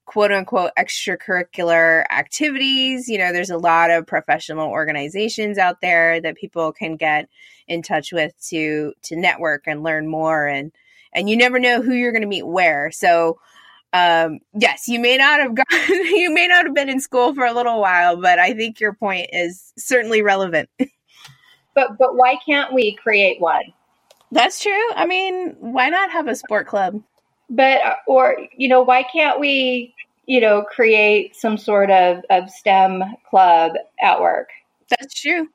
[0.05, 3.07] quote unquote, extracurricular activities.
[3.07, 7.29] You know, there's a lot of professional organizations out there that people can get
[7.67, 10.71] in touch with to to network and learn more and
[11.13, 12.91] and you never know who you're going to meet where.
[12.91, 13.39] So,
[13.93, 17.45] um, yes, you may not have gone, you may not have been in school for
[17.45, 20.69] a little while, but I think your point is certainly relevant.
[21.75, 23.73] but, but why can't we create one?
[24.31, 24.91] That's true.
[24.95, 27.01] I mean, why not have a sport club?
[27.49, 29.95] But, or, you know, why can't we,
[30.27, 33.71] you know, create some sort of, of STEM club
[34.01, 34.49] at work?
[34.89, 35.47] That's true.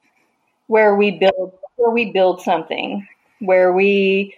[0.66, 3.06] Where we build, where we build something,
[3.38, 4.34] where we,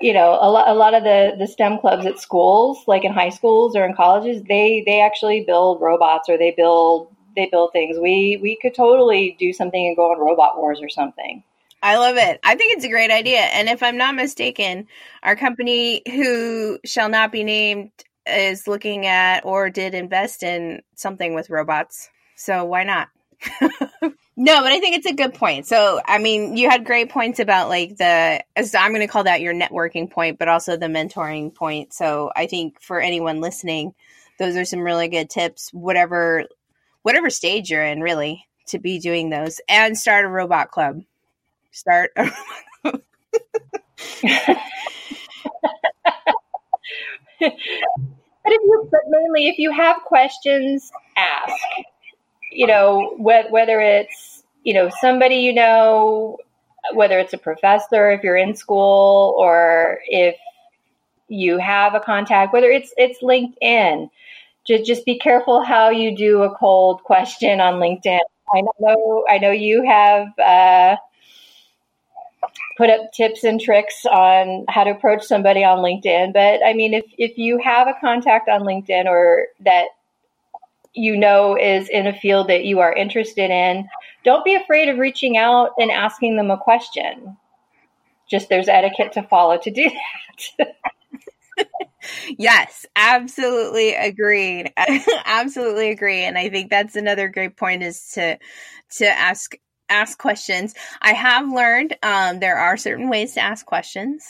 [0.00, 3.12] you know a lot, a lot of the the STEM clubs at schools, like in
[3.12, 7.72] high schools or in colleges, they they actually build robots or they build they build
[7.72, 7.98] things.
[7.98, 11.42] We we could totally do something and go on Robot Wars or something.
[11.82, 12.40] I love it.
[12.42, 13.40] I think it's a great idea.
[13.40, 14.86] And if I'm not mistaken,
[15.22, 17.90] our company, who shall not be named,
[18.26, 22.08] is looking at or did invest in something with robots.
[22.34, 23.08] So why not?
[24.36, 25.66] no, but I think it's a good point.
[25.66, 29.24] So, I mean, you had great points about like the, as I'm going to call
[29.24, 31.92] that your networking point, but also the mentoring point.
[31.94, 33.94] So, I think for anyone listening,
[34.38, 36.44] those are some really good tips, whatever,
[37.02, 41.02] whatever stage you're in, really, to be doing those and start a robot club.
[41.72, 42.12] Start.
[42.16, 42.30] A-
[47.40, 47.52] but
[48.52, 51.54] if you, but mainly if you have questions, ask
[52.50, 56.38] you know, wh- whether it's, you know, somebody you know,
[56.94, 60.36] whether it's a professor, if you're in school, or if
[61.28, 64.10] you have a contact, whether it's it's LinkedIn,
[64.66, 68.20] just just be careful how you do a cold question on LinkedIn.
[68.54, 70.96] I know I know you have uh,
[72.76, 76.94] put up tips and tricks on how to approach somebody on LinkedIn, but I mean,
[76.94, 79.86] if if you have a contact on LinkedIn or that
[80.96, 83.88] you know is in a field that you are interested in,
[84.24, 87.36] don't be afraid of reaching out and asking them a question.
[88.28, 89.90] Just there's etiquette to follow to do
[90.58, 90.74] that.
[92.38, 94.72] yes, absolutely agreed.
[95.24, 96.24] absolutely agree.
[96.24, 98.38] And I think that's another great point is to
[98.98, 99.54] to ask
[99.88, 100.74] ask questions.
[101.00, 104.24] I have learned um, there are certain ways to ask questions.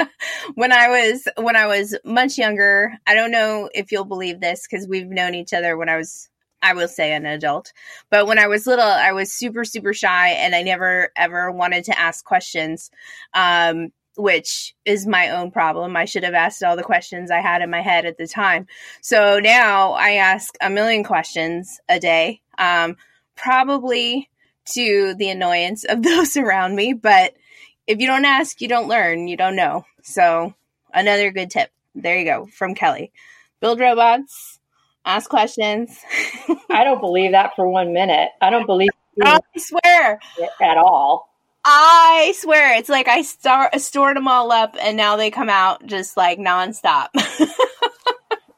[0.54, 4.66] when I was when I was much younger, I don't know if you'll believe this
[4.68, 6.28] because we've known each other when I was
[6.62, 7.72] I will say an adult.
[8.10, 11.84] But when I was little, I was super super shy and I never ever wanted
[11.84, 12.90] to ask questions.
[13.34, 15.96] Um, which is my own problem.
[15.96, 18.66] I should have asked all the questions I had in my head at the time.
[19.00, 22.42] So now I ask a million questions a day.
[22.58, 22.96] Um,
[23.36, 24.28] probably
[24.74, 26.92] to the annoyance of those around me.
[26.92, 27.34] But
[27.86, 29.84] if you don't ask, you don't learn, you don't know.
[30.02, 30.54] So,
[30.92, 31.70] another good tip.
[31.94, 33.12] There you go from Kelly.
[33.60, 34.58] Build robots,
[35.04, 35.96] ask questions.
[36.70, 38.30] I don't believe that for one minute.
[38.40, 38.90] I don't believe
[39.22, 40.20] I swear
[40.60, 41.28] at all.
[41.64, 45.86] I swear it's like I start stored them all up and now they come out
[45.86, 47.08] just like nonstop.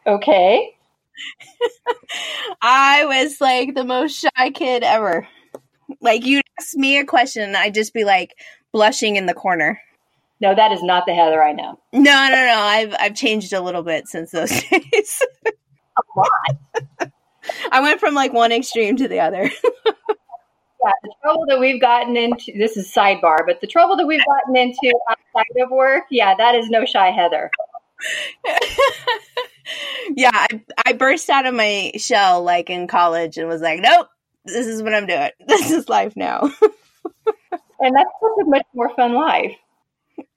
[0.07, 0.75] okay.
[2.63, 5.29] I was like the most shy kid ever.
[6.01, 8.35] Like you'd ask me a question, I'd just be like
[8.73, 9.81] blushing in the corner.
[10.41, 11.79] No, that is not the Heather I know.
[11.93, 12.59] No, no, no.
[12.59, 15.23] I've I've changed a little bit since those days.
[15.47, 17.11] a lot.
[17.71, 19.43] I went from like one extreme to the other.
[20.85, 24.25] yeah, the trouble that we've gotten into this is sidebar, but the trouble that we've
[24.25, 27.51] gotten into outside of work, yeah, that is no shy Heather.
[30.17, 34.09] yeah, I I burst out of my shell like in college and was like, nope,
[34.45, 35.31] this is what I'm doing.
[35.47, 36.41] This is life now.
[37.81, 39.57] and that's such a much more fun life.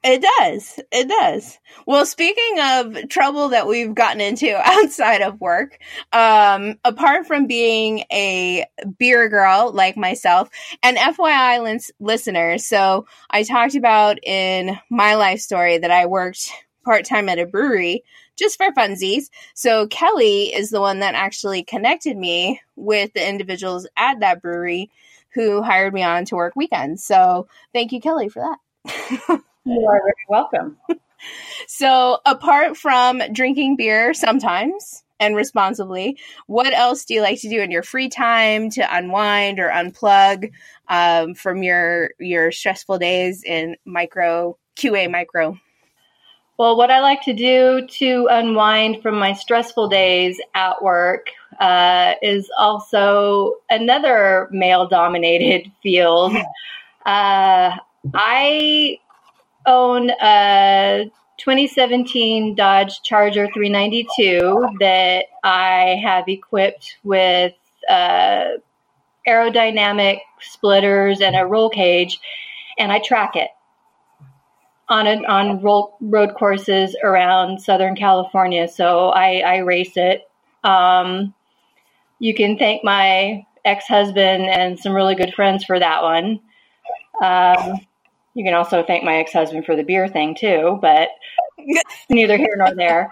[0.03, 0.79] It does.
[0.91, 1.59] It does.
[1.85, 5.79] Well, speaking of trouble that we've gotten into outside of work,
[6.13, 8.65] um, apart from being a
[8.97, 10.49] beer girl like myself,
[10.81, 16.49] and FYI listeners, so I talked about in my life story that I worked
[16.85, 18.03] part time at a brewery
[18.37, 19.29] just for funsies.
[19.53, 24.89] So Kelly is the one that actually connected me with the individuals at that brewery
[25.33, 27.03] who hired me on to work weekends.
[27.03, 29.41] So thank you, Kelly, for that.
[29.65, 30.77] you are very welcome.
[31.67, 37.61] so apart from drinking beer sometimes and responsibly, what else do you like to do
[37.61, 40.51] in your free time to unwind or unplug
[40.87, 45.57] um, from your your stressful days in micro QA micro?
[46.57, 51.27] Well, what I like to do to unwind from my stressful days at work
[51.59, 56.35] uh, is also another male dominated field.
[57.05, 57.77] Uh,
[58.11, 58.99] I
[59.67, 67.53] own a 2017 Dodge Charger 392 that I have equipped with
[67.87, 68.45] uh,
[69.27, 72.19] aerodynamic splitters and a roll cage,
[72.79, 73.51] and I track it
[74.89, 78.67] on a, on road courses around Southern California.
[78.67, 80.29] So I, I race it.
[80.63, 81.33] Um,
[82.19, 86.39] you can thank my ex husband and some really good friends for that one.
[87.21, 87.79] Um,
[88.33, 91.09] you can also thank my ex husband for the beer thing too, but
[92.09, 93.11] neither here nor there.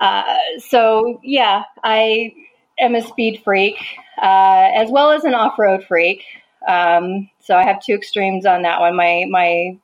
[0.00, 2.34] Uh, so yeah, I
[2.78, 3.76] am a speed freak
[4.22, 6.22] uh, as well as an off road freak.
[6.66, 8.94] Um, so I have two extremes on that one.
[8.94, 9.78] My my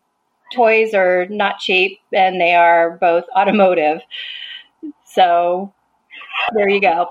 [0.54, 4.00] toys are not cheap and they are both automotive.
[5.04, 5.72] So
[6.54, 7.10] there you go.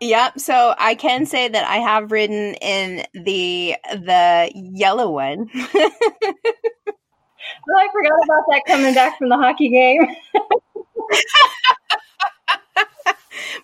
[0.00, 0.38] Yep.
[0.38, 5.50] So I can say that I have ridden in the the yellow one.
[5.54, 5.68] well,
[7.76, 10.06] I forgot about that coming back from the hockey game.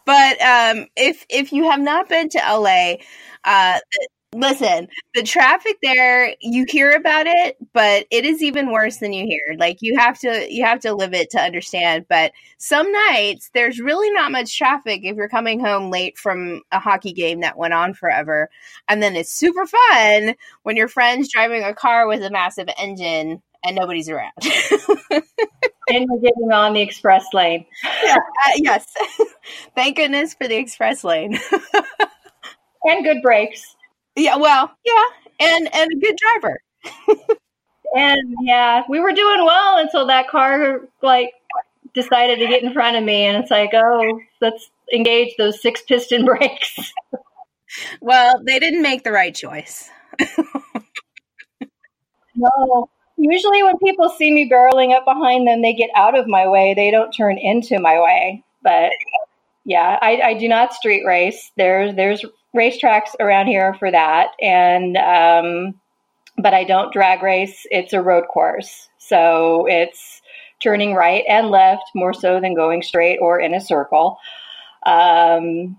[0.05, 2.95] but um, if if you have not been to LA,
[3.45, 3.79] uh,
[4.35, 9.25] listen, the traffic there, you hear about it, but it is even worse than you
[9.25, 9.57] hear.
[9.59, 12.07] Like you have to you have to live it to understand.
[12.09, 16.79] But some nights there's really not much traffic if you're coming home late from a
[16.79, 18.51] hockey game that went on forever.
[18.89, 23.43] And then it's super fun when your friend's driving a car with a massive engine
[23.65, 24.33] and nobody's around.
[25.11, 25.23] and
[25.89, 27.65] you're getting on the express lane.
[28.05, 28.87] Yeah, uh, yes.
[29.75, 31.39] Thank goodness for the express lane.
[32.85, 33.77] and good brakes.
[34.17, 35.05] Yeah, well, yeah,
[35.41, 36.61] and and a good driver.
[37.97, 41.33] and yeah, we were doing well until that car like
[41.95, 45.83] decided to get in front of me, and it's like, oh, let's engage those six
[45.83, 46.93] piston brakes.
[48.01, 49.91] well, they didn't make the right choice.
[52.37, 56.49] no, Usually, when people see me barreling up behind them, they get out of my
[56.49, 56.75] way.
[56.75, 58.43] They don't turn into my way.
[58.63, 58.91] But
[59.65, 61.53] yeah, I, I do not street race.
[61.57, 62.25] There's there's
[62.55, 65.75] racetracks around here for that, and um,
[66.39, 67.67] but I don't drag race.
[67.71, 70.23] It's a road course, so it's
[70.63, 74.19] turning right and left more so than going straight or in a circle.
[74.87, 75.79] Um,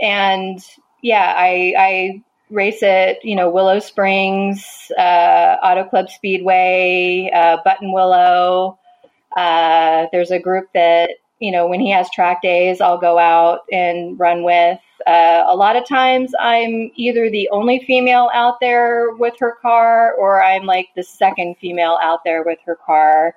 [0.00, 0.58] and
[1.02, 8.76] yeah, I I race at you know Willow Springs, uh, Auto Club Speedway, uh, Buttonwillow.
[9.36, 11.10] Uh, there's a group that
[11.40, 14.78] you know when he has track days, I'll go out and run with.
[15.06, 20.14] Uh, a lot of times, I'm either the only female out there with her car,
[20.14, 23.34] or I'm like the second female out there with her car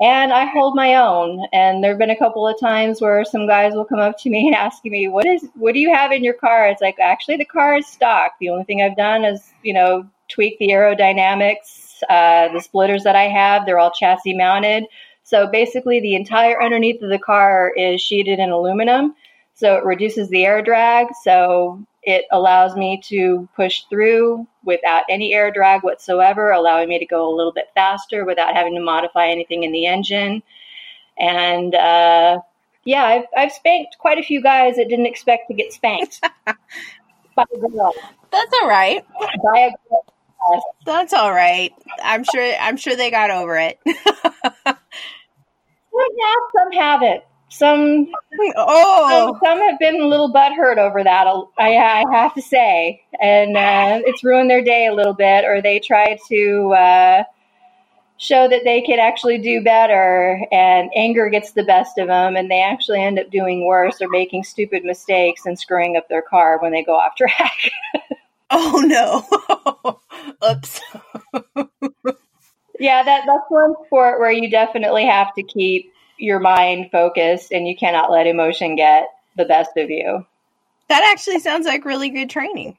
[0.00, 1.46] and I hold my own.
[1.52, 4.30] And there have been a couple of times where some guys will come up to
[4.30, 5.48] me and ask me, "What is?
[5.54, 8.32] What do you have in your car?" It's like actually the car is stock.
[8.40, 12.02] The only thing I've done is you know tweak the aerodynamics.
[12.10, 14.84] Uh, the splitters that I have, they're all chassis mounted.
[15.22, 19.14] So basically, the entire underneath of the car is sheeted in aluminum,
[19.54, 21.06] so it reduces the air drag.
[21.22, 27.06] So it allows me to push through without any air drag whatsoever, allowing me to
[27.06, 30.42] go a little bit faster without having to modify anything in the engine.
[31.18, 32.40] And uh,
[32.84, 36.20] yeah, I've, I've spanked quite a few guys that didn't expect to get spanked
[37.36, 37.94] by a girl.
[38.32, 39.04] That's all right.
[39.20, 40.04] By a girl.
[40.84, 41.72] That's all right.
[42.02, 42.52] I'm sure.
[42.60, 43.78] I'm sure they got over it.
[43.86, 43.96] some
[44.66, 44.76] have,
[46.52, 48.08] some haven't some
[48.56, 51.26] oh some, some, have been a little butthurt over that.
[51.58, 55.62] I, I have to say, and uh, it's ruined their day a little bit, or
[55.62, 57.24] they try to uh,
[58.16, 62.50] show that they could actually do better, and anger gets the best of them, and
[62.50, 66.58] they actually end up doing worse or making stupid mistakes and screwing up their car
[66.60, 67.70] when they go off track.
[68.50, 70.00] oh no!
[70.50, 70.80] Oops.
[72.80, 77.66] yeah, that that's one sport where you definitely have to keep your mind focused and
[77.66, 80.24] you cannot let emotion get the best of you.
[80.88, 82.76] That actually sounds like really good training.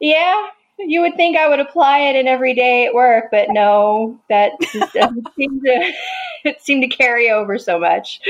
[0.00, 0.48] Yeah,
[0.78, 4.52] you would think I would apply it in every day at work, but no, that
[4.94, 5.92] doesn't seem to
[6.44, 8.20] it seemed to carry over so much.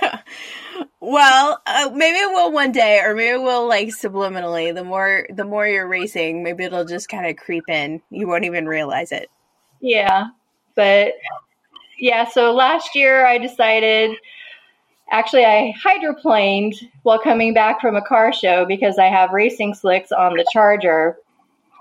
[1.00, 4.74] well, uh, maybe it will one day, or maybe it will like subliminally.
[4.74, 8.02] The more the more you're racing, maybe it'll just kind of creep in.
[8.10, 9.28] You won't even realize it.
[9.80, 10.26] Yeah,
[10.74, 11.14] but
[11.98, 14.16] yeah, so last year I decided
[15.10, 20.12] actually I hydroplaned while coming back from a car show because I have racing slicks
[20.12, 21.16] on the charger.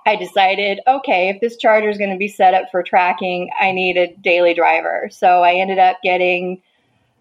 [0.05, 3.71] I decided, okay, if this charger is going to be set up for tracking, I
[3.71, 5.09] need a daily driver.
[5.11, 6.61] So I ended up getting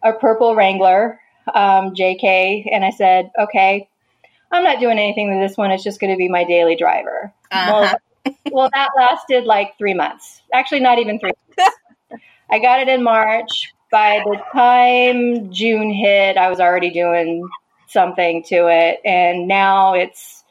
[0.03, 1.21] a purple Wrangler
[1.55, 3.89] um, JK, and I said, okay,
[4.51, 5.71] I'm not doing anything with this one.
[5.71, 7.33] It's just going to be my daily driver.
[7.51, 7.97] Uh-huh.
[8.25, 10.43] Well, well, that lasted like three months.
[10.53, 11.33] Actually, not even three.
[12.53, 13.73] I got it in March.
[13.91, 17.49] By the time June hit, I was already doing
[17.89, 19.01] something to it.
[19.07, 20.45] And now it's,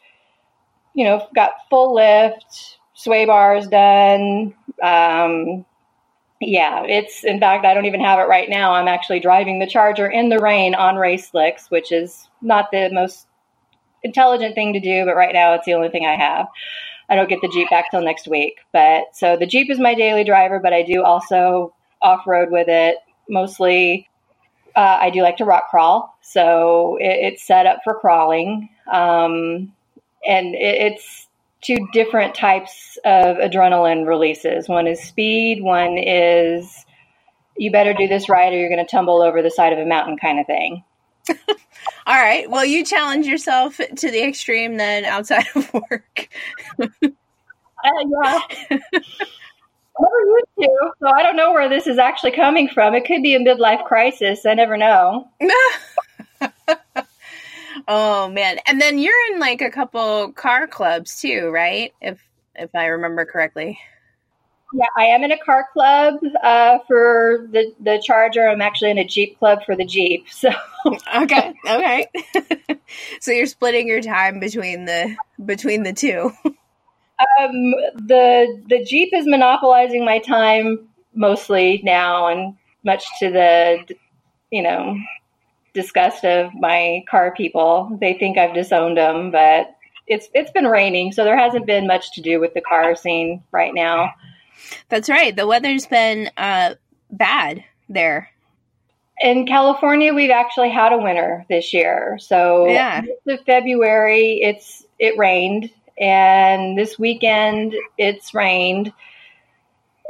[0.96, 4.56] you know, got full lift, sway bars done.
[4.82, 5.64] Um,
[6.40, 8.74] yeah, it's in fact, I don't even have it right now.
[8.74, 12.90] I'm actually driving the Charger in the rain on race slicks, which is not the
[12.92, 13.28] most
[14.02, 16.48] intelligent thing to do, but right now it's the only thing I have.
[17.10, 18.56] I don't get the Jeep back till next week.
[18.74, 22.68] But so the Jeep is my daily driver, but I do also off road with
[22.68, 22.98] it.
[23.30, 24.10] Mostly,
[24.76, 29.74] uh, I do like to rock crawl, so it, it's set up for crawling, um,
[30.26, 31.28] and it, it's
[31.62, 34.68] two different types of adrenaline releases.
[34.68, 35.64] One is speed.
[35.64, 36.86] One is
[37.58, 39.86] you better do this right, or you're going to tumble over the side of a
[39.86, 40.84] mountain, kind of thing.
[42.08, 42.50] All right.
[42.50, 46.30] Well, you challenge yourself to the extreme then outside of work.
[46.80, 46.88] uh,
[47.84, 48.40] yeah.
[50.00, 52.94] never used to, so I don't know where this is actually coming from.
[52.96, 54.46] It could be a midlife crisis.
[54.46, 55.30] I never know.
[57.88, 58.58] oh man.
[58.68, 61.94] And then you're in like a couple car clubs too, right?
[62.02, 62.22] If
[62.56, 63.80] if I remember correctly.
[64.74, 68.48] Yeah, I am in a car club uh, for the the Charger.
[68.48, 70.30] I'm actually in a Jeep club for the Jeep.
[70.30, 70.50] So
[71.16, 72.08] okay, okay.
[73.20, 76.32] so you're splitting your time between the between the two.
[77.40, 83.96] Um, the the Jeep is monopolizing my time mostly now, and much to the
[84.52, 84.98] you know
[85.74, 87.98] disgust of my car people.
[88.00, 89.76] They think I've disowned them, but
[90.08, 93.44] it's it's been raining, so there hasn't been much to do with the car scene
[93.52, 94.14] right now.
[94.90, 95.36] That's right.
[95.36, 96.76] The weather's been uh,
[97.12, 98.30] bad there.
[99.22, 102.18] In California, we've actually had a winter this year.
[102.20, 105.70] So yeah, of February, it's it rained,
[106.02, 108.92] and this weekend it's rained,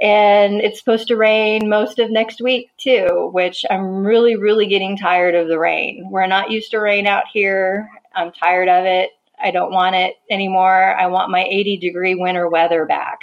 [0.02, 3.30] and it's supposed to rain most of next week too.
[3.34, 6.08] Which I'm really, really getting tired of the rain.
[6.10, 7.90] We're not used to rain out here.
[8.16, 9.12] I'm tired of it.
[9.44, 10.96] I don't want it anymore.
[10.96, 13.20] I want my 80 degree winter weather back.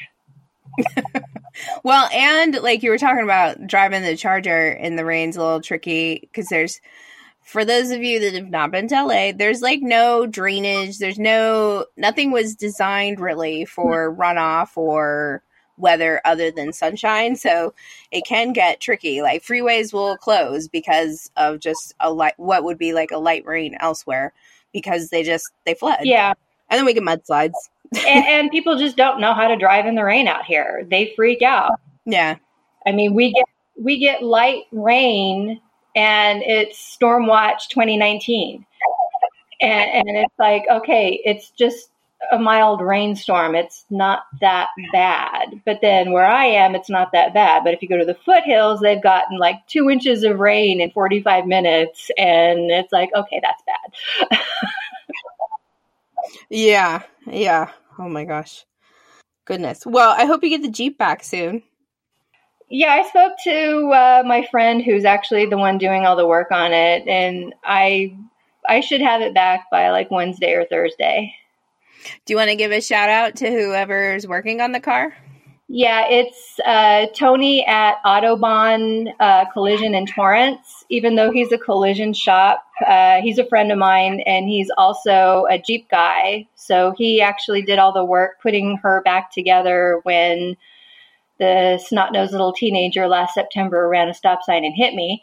[1.84, 5.60] well, and like you were talking about driving the Charger in the rain's a little
[5.60, 6.80] tricky because there's,
[7.48, 10.98] for those of you that have not been to LA, there's like no drainage.
[10.98, 15.42] There's no, nothing was designed really for runoff or
[15.78, 17.36] weather other than sunshine.
[17.36, 17.72] So
[18.10, 19.22] it can get tricky.
[19.22, 23.46] Like freeways will close because of just a light, what would be like a light
[23.46, 24.34] rain elsewhere
[24.74, 26.00] because they just, they flood.
[26.02, 26.34] Yeah.
[26.68, 27.52] And then we get mudslides
[27.96, 30.86] and, and people just don't know how to drive in the rain out here.
[30.90, 31.80] They freak out.
[32.04, 32.36] Yeah.
[32.86, 33.46] I mean, we get
[33.80, 35.62] we get light rain
[35.94, 38.64] and it's Storm Watch 2019.
[39.60, 41.90] And, and it's like, okay, it's just
[42.32, 43.54] a mild rainstorm.
[43.54, 45.60] It's not that bad.
[45.64, 47.64] But then where I am, it's not that bad.
[47.64, 50.90] But if you go to the foothills, they've gotten like two inches of rain in
[50.90, 52.10] 45 minutes.
[52.18, 53.62] And it's like, okay, that's
[54.30, 54.40] bad.
[56.50, 57.02] yeah.
[57.26, 57.70] Yeah.
[57.98, 58.64] Oh my gosh.
[59.44, 59.86] Goodness.
[59.86, 61.62] Well, I hope you get the Jeep back soon.
[62.70, 66.50] Yeah, I spoke to uh, my friend who's actually the one doing all the work
[66.50, 68.16] on it, and I
[68.68, 71.34] I should have it back by like Wednesday or Thursday.
[72.26, 75.16] Do you want to give a shout out to whoever's working on the car?
[75.70, 80.84] Yeah, it's uh, Tony at Autobahn uh, Collision in Torrance.
[80.88, 85.46] Even though he's a collision shop, uh, he's a friend of mine, and he's also
[85.50, 86.46] a Jeep guy.
[86.54, 90.56] So he actually did all the work putting her back together when
[91.38, 95.22] the snot nosed little teenager last September ran a stop sign and hit me.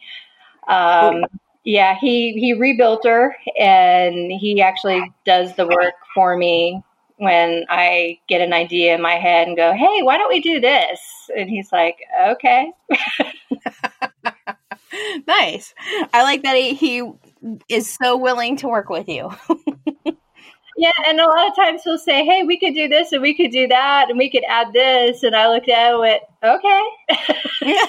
[0.67, 1.25] Um,
[1.63, 6.83] yeah, he he rebuilt her, and he actually does the work for me
[7.17, 10.59] when I get an idea in my head and go, hey, why don't we do
[10.59, 10.99] this?
[11.35, 11.97] And he's like,
[12.29, 12.71] okay.
[15.27, 15.73] nice.
[16.13, 17.11] I like that he, he
[17.69, 19.31] is so willing to work with you.
[20.77, 23.35] yeah, and a lot of times he'll say, hey, we could do this and we
[23.35, 25.23] could do that and we could add this.
[25.23, 26.81] And I looked at it and went, okay.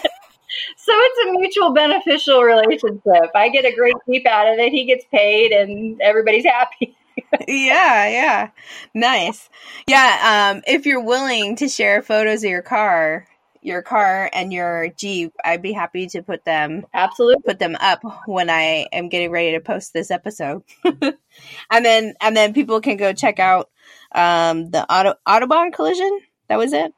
[0.77, 3.31] so it's a mutual beneficial relationship.
[3.35, 4.73] I get a great Jeep out of it.
[4.73, 6.97] He gets paid and everybody's happy
[7.49, 8.51] yeah, yeah.
[8.95, 9.49] Nice.
[9.87, 13.27] Yeah, um if you're willing to share photos of your car,
[13.67, 18.01] your car and your Jeep, I'd be happy to put them absolutely put them up
[18.27, 20.63] when I am getting ready to post this episode.
[20.85, 23.69] and then and then people can go check out
[24.13, 26.21] um the auto Autobahn collision.
[26.49, 26.95] That was it?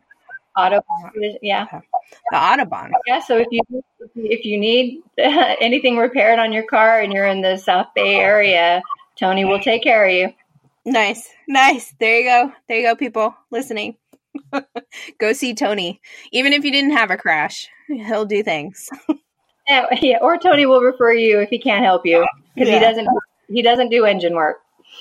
[0.57, 1.67] Autobahn, yeah.
[2.31, 2.91] The Autobahn.
[3.07, 3.63] Yeah, so if you
[4.15, 8.83] if you need anything repaired on your car and you're in the South Bay area,
[9.17, 10.35] Tony will take care of you.
[10.85, 11.29] Nice.
[11.47, 11.95] Nice.
[11.99, 12.53] There you go.
[12.69, 13.97] There you go, people listening.
[15.19, 16.01] go see Tony.
[16.33, 18.89] Even if you didn't have a crash, he'll do things.
[19.69, 22.79] yeah, yeah, or Tony will refer you if he can't help you because yeah.
[22.79, 23.09] he doesn't
[23.49, 24.59] he doesn't do engine work.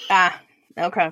[0.09, 0.39] Ah,
[0.77, 1.11] okay.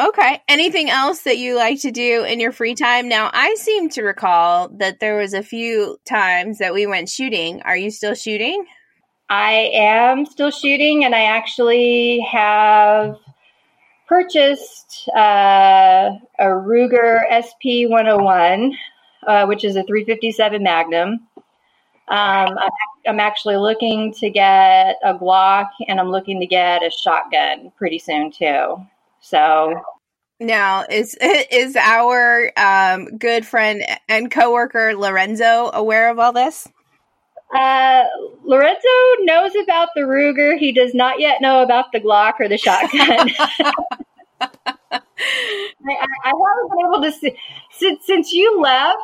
[0.00, 0.40] Okay.
[0.48, 3.06] Anything else that you like to do in your free time?
[3.06, 7.60] Now, I seem to recall that there was a few times that we went shooting.
[7.62, 8.64] Are you still shooting?
[9.28, 13.16] I am still shooting, and I actually have
[14.10, 18.76] purchased uh, a Ruger SP 101,
[19.24, 21.20] uh, which is a 357 Magnum.
[22.08, 22.58] Um,
[23.06, 28.00] I'm actually looking to get a Glock, and I'm looking to get a shotgun pretty
[28.00, 28.84] soon too.
[29.20, 29.80] So
[30.40, 36.66] now, is is our um, good friend and coworker Lorenzo aware of all this?
[37.54, 38.04] Uh,
[38.44, 38.88] Lorenzo
[39.20, 40.56] knows about the Ruger.
[40.58, 43.30] He does not yet know about the Glock or the shotgun.
[44.40, 45.00] I,
[46.24, 47.36] I, haven't been able to see
[47.72, 48.98] since since you left.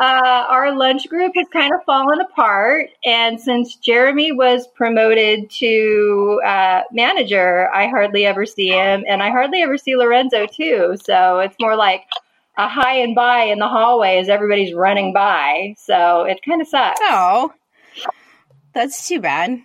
[0.00, 2.90] uh, our lunch group has kind of fallen apart.
[3.04, 9.04] And since Jeremy was promoted to uh, manager, I hardly ever see him.
[9.08, 10.96] And I hardly ever see Lorenzo, too.
[11.04, 12.02] So it's more like
[12.56, 15.74] a hi and bye in the hallway as everybody's running by.
[15.78, 17.00] So it kind of sucks.
[17.02, 17.52] Oh,
[18.74, 19.62] that's too bad.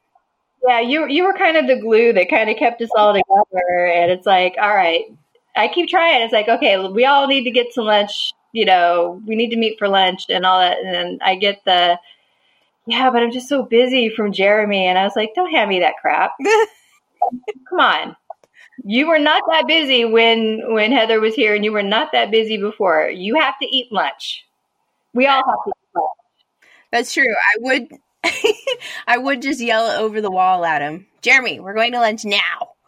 [0.68, 3.86] Yeah, you you were kind of the glue that kind of kept us all together.
[3.86, 5.06] And it's like, all right,
[5.56, 6.22] I keep trying.
[6.24, 8.34] It's like, okay, we all need to get to lunch.
[8.52, 10.80] You know, we need to meet for lunch and all that.
[10.80, 12.00] And I get the,
[12.88, 14.86] yeah, but I'm just so busy from Jeremy.
[14.86, 16.32] And I was like, don't hand me that crap.
[17.70, 18.16] Come on.
[18.84, 22.32] You were not that busy when when Heather was here, and you were not that
[22.32, 23.10] busy before.
[23.10, 24.46] You have to eat lunch.
[25.14, 26.10] We all have to eat lunch.
[26.92, 27.34] That's true.
[27.34, 27.90] I would
[29.08, 31.08] I would just yell over the wall at him.
[31.22, 32.72] Jeremy, we're going to lunch now.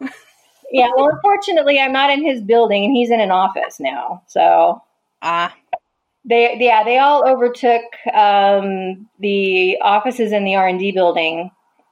[0.70, 4.22] yeah, well, unfortunately, I'm not in his building, and he's in an office now.
[4.26, 4.82] So,
[5.22, 5.78] ah, uh,
[6.24, 7.82] they yeah they all overtook
[8.12, 11.50] um, the offices in the R and D building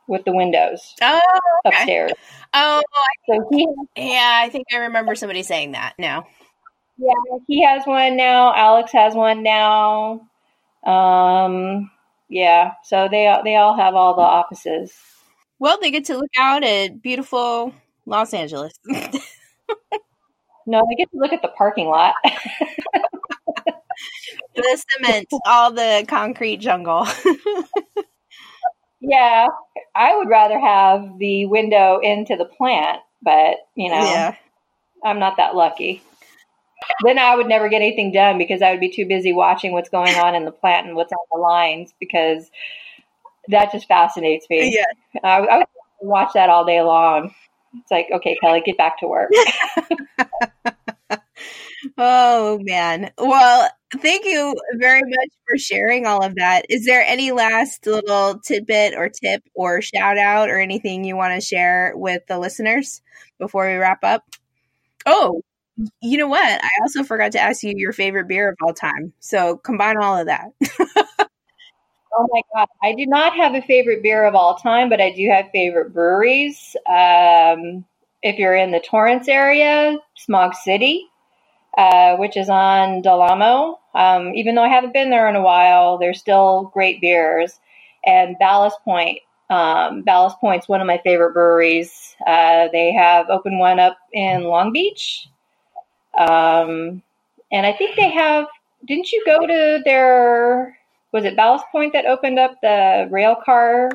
[0.08, 1.20] with the windows oh,
[1.66, 1.76] okay.
[1.76, 2.12] upstairs.
[2.54, 2.82] Oh,
[3.28, 3.66] so he,
[3.96, 5.94] yeah, I think I remember somebody saying that.
[5.98, 6.26] Now,
[6.98, 8.54] yeah, he has one now.
[8.54, 10.28] Alex has one now.
[10.84, 11.90] Um,
[12.28, 14.92] yeah, so they they all have all the offices.
[15.58, 17.72] Well, they get to look out at beautiful
[18.04, 18.72] Los Angeles.
[20.66, 22.14] no, they get to look at the parking lot.
[24.54, 27.06] the cement, all the concrete jungle.
[29.00, 29.46] yeah,
[29.94, 34.34] I would rather have the window into the plant, but you know, yeah.
[35.04, 36.02] I'm not that lucky.
[37.04, 39.88] Then I would never get anything done because I would be too busy watching what's
[39.88, 42.50] going on in the plant and what's on the lines because
[43.48, 44.74] that just fascinates me.
[44.74, 45.66] Yeah, I, I would
[46.00, 47.34] watch that all day long.
[47.80, 49.30] It's like, okay, Kelly, get back to work.
[51.98, 53.10] oh man.
[53.18, 53.68] Well,
[53.98, 56.66] thank you very much for sharing all of that.
[56.68, 61.34] Is there any last little tidbit or tip or shout out or anything you want
[61.34, 63.02] to share with the listeners
[63.38, 64.24] before we wrap up?
[65.04, 65.42] Oh,
[66.00, 66.44] you know what?
[66.44, 69.12] I also forgot to ask you your favorite beer of all time.
[69.20, 70.52] So combine all of that.
[72.18, 75.10] Oh my god, I do not have a favorite beer of all time, but I
[75.10, 76.74] do have favorite breweries.
[76.88, 77.84] Um,
[78.22, 81.06] if you're in the Torrance area, Smog City,
[81.76, 83.78] uh, which is on Del Amo.
[83.94, 87.60] Um, even though I haven't been there in a while, there's still great beers.
[88.04, 89.18] And Ballast Point.
[89.50, 92.16] Um, Ballast Point's one of my favorite breweries.
[92.26, 95.28] Uh, they have opened one up in Long Beach.
[96.18, 97.02] Um,
[97.52, 98.46] and I think they have.
[98.86, 100.78] Didn't you go to their
[101.12, 103.90] was it Ballast Point that opened up the rail car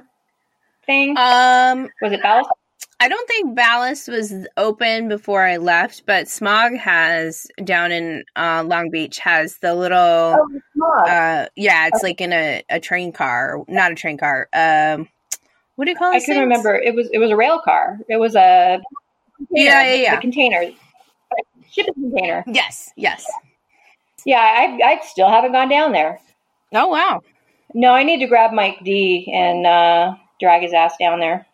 [0.86, 1.16] thing?
[1.18, 2.50] Um, was it Ballast?
[3.00, 8.64] I don't think Ballast was open before I left, but Smog has down in uh,
[8.66, 9.98] Long Beach has the little.
[9.98, 12.08] Oh, uh, yeah, it's okay.
[12.08, 14.50] like in a, a train car, not a train car.
[14.54, 15.08] Um,
[15.76, 16.18] what do you call it?
[16.18, 16.76] I can remember.
[16.76, 18.00] It was it was a rail car.
[18.08, 18.82] It was a
[19.50, 20.72] yeah yeah yeah a container
[21.72, 22.44] shipping container.
[22.48, 23.26] Yes yes.
[24.26, 26.20] Yeah, I I still haven't gone down there.
[26.74, 27.22] Oh wow.
[27.74, 31.48] No, I need to grab Mike D and uh, drag his ass down there.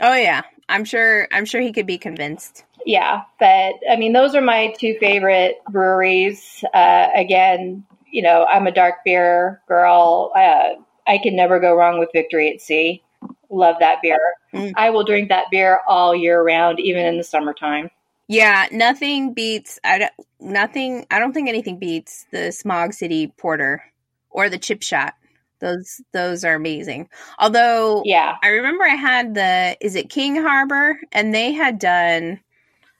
[0.00, 1.28] Oh yeah, I'm sure.
[1.32, 2.64] I'm sure he could be convinced.
[2.84, 6.64] Yeah, but I mean, those are my two favorite breweries.
[6.74, 10.32] Uh, again, you know, I'm a dark beer girl.
[10.36, 13.02] Uh, I can never go wrong with Victory at Sea.
[13.50, 14.20] Love that beer.
[14.52, 14.72] Mm.
[14.76, 17.90] I will drink that beer all year round, even in the summertime.
[18.28, 19.78] Yeah, nothing beats.
[19.84, 20.12] I don't.
[20.40, 21.06] Nothing.
[21.10, 23.82] I don't think anything beats the Smog City Porter
[24.30, 25.14] or the chip shot.
[25.60, 27.08] Those those are amazing.
[27.38, 28.36] Although yeah.
[28.42, 32.40] I remember I had the is it King Harbor and they had done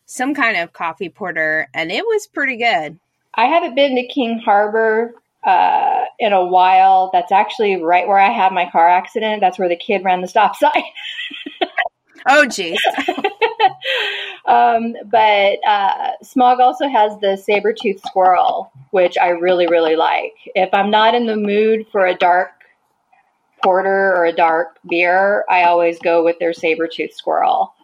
[0.07, 2.99] some kind of coffee porter and it was pretty good.
[3.35, 5.14] I haven't been to King Harbor
[5.45, 7.11] uh, in a while.
[7.12, 9.41] That's actually right where I had my car accident.
[9.41, 10.83] That's where the kid ran the stop sign.
[12.29, 12.81] oh, geez.
[14.55, 20.35] um, but uh, Smog also has the saber tooth squirrel, which I really, really like.
[20.55, 22.51] If I'm not in the mood for a dark
[23.65, 27.75] porter or a dark beer, I always go with their saber tooth squirrel.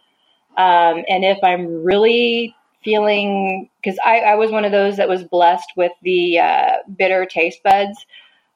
[0.57, 5.23] Um, and if I'm really feeling, because I, I, was one of those that was
[5.23, 8.05] blessed with the uh, bitter taste buds,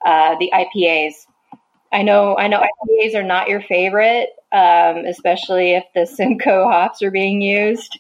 [0.05, 1.25] uh, the IPAs.
[1.91, 7.01] I know, I know IPAs are not your favorite, um, especially if the Simcoe hops
[7.01, 7.99] are being used.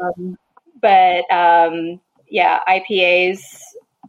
[0.00, 0.38] Um,
[0.80, 3.40] but um, yeah, IPAs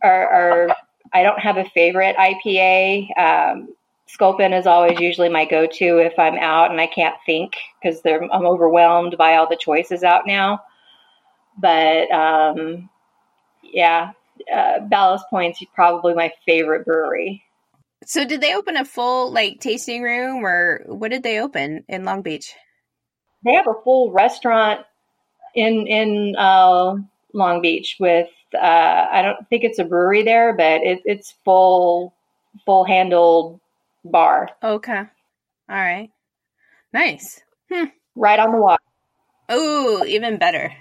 [0.04, 0.76] are, are,
[1.14, 3.18] I don't have a favorite IPA.
[3.18, 3.76] Um,
[4.08, 8.46] Sculpin is always usually my go-to if I'm out and I can't think because I'm
[8.46, 10.62] overwhelmed by all the choices out now.
[11.58, 12.90] But um,
[13.64, 14.12] yeah,
[14.54, 17.44] uh, Ballast Point's probably my favorite brewery.
[18.10, 22.06] So, did they open a full like tasting room, or what did they open in
[22.06, 22.56] Long Beach?
[23.46, 24.82] They have a full restaurant
[25.54, 26.96] in in uh,
[27.36, 32.16] Long Beach with uh, I don't think it's a brewery there, but it, it's full
[32.66, 33.60] full handled
[34.04, 34.50] bar.
[34.64, 35.08] Okay, all
[35.70, 36.10] right,
[36.92, 37.42] nice.
[37.72, 37.86] Hmm.
[38.16, 38.82] Right on the water.
[39.50, 40.74] Oh, even better.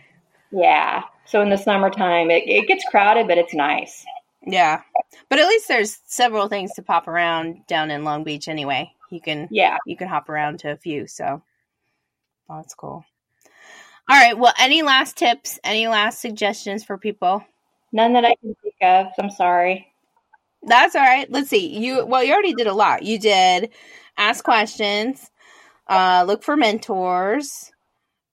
[0.51, 1.03] Yeah.
[1.27, 4.07] So in the summertime, it, it gets crowded, but it's nice.
[4.51, 4.81] Yeah,
[5.29, 8.91] but at least there's several things to pop around down in Long Beach anyway.
[9.11, 11.07] You can yeah you can hop around to a few.
[11.07, 11.43] So
[12.49, 13.05] oh, that's cool.
[14.11, 14.39] All right.
[14.39, 15.59] Well, any last tips?
[15.63, 17.45] Any last suggestions for people?
[17.93, 19.09] None that I can think of.
[19.19, 19.93] I'm sorry.
[20.63, 21.31] That's all right.
[21.31, 21.79] Let's see.
[21.79, 23.03] You well, you already did a lot.
[23.03, 23.71] You did
[24.17, 25.31] ask questions,
[25.89, 27.71] uh, look for mentors,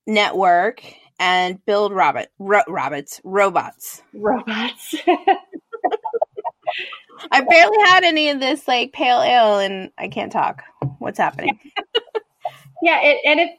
[0.07, 0.81] network,
[1.19, 4.95] and build robot ro- robots robots robots.
[7.31, 10.63] I barely had any of this like pale ale, and I can't talk.
[10.99, 11.59] What's happening?
[12.81, 13.49] yeah, it, and if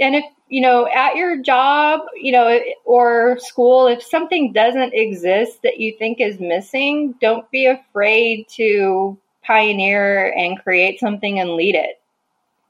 [0.00, 5.58] and if you know at your job, you know, or school, if something doesn't exist
[5.62, 11.74] that you think is missing, don't be afraid to pioneer and create something and lead
[11.76, 12.00] it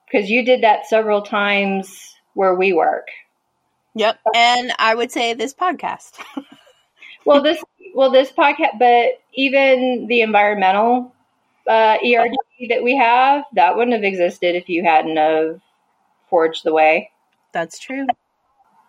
[0.07, 3.09] because you did that several times where we work.
[3.95, 6.23] Yep, and I would say this podcast.
[7.25, 7.63] well, this
[7.95, 11.15] well this podcast, but even the environmental
[11.69, 12.35] uh, ERG
[12.69, 15.61] that we have, that wouldn't have existed if you hadn't have
[16.29, 17.11] forged the way.
[17.53, 18.07] That's true.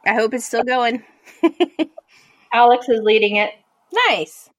[0.06, 1.04] I hope it's still going.
[2.54, 3.52] Alex is leading it.
[4.10, 4.50] Nice.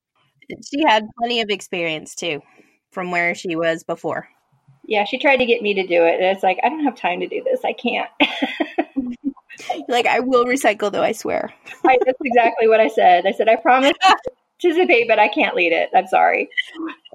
[0.71, 2.43] She had plenty of experience too
[2.91, 4.29] from where she was before.
[4.87, 6.15] Yeah, she tried to get me to do it.
[6.15, 7.61] And it's like, I don't have time to do this.
[7.65, 8.09] I can't.
[9.89, 11.53] like, I will recycle though, I swear.
[11.85, 13.27] I, that's exactly what I said.
[13.27, 13.93] I said, I promise
[14.61, 15.91] participate, but I can't lead it.
[15.95, 16.49] I'm sorry.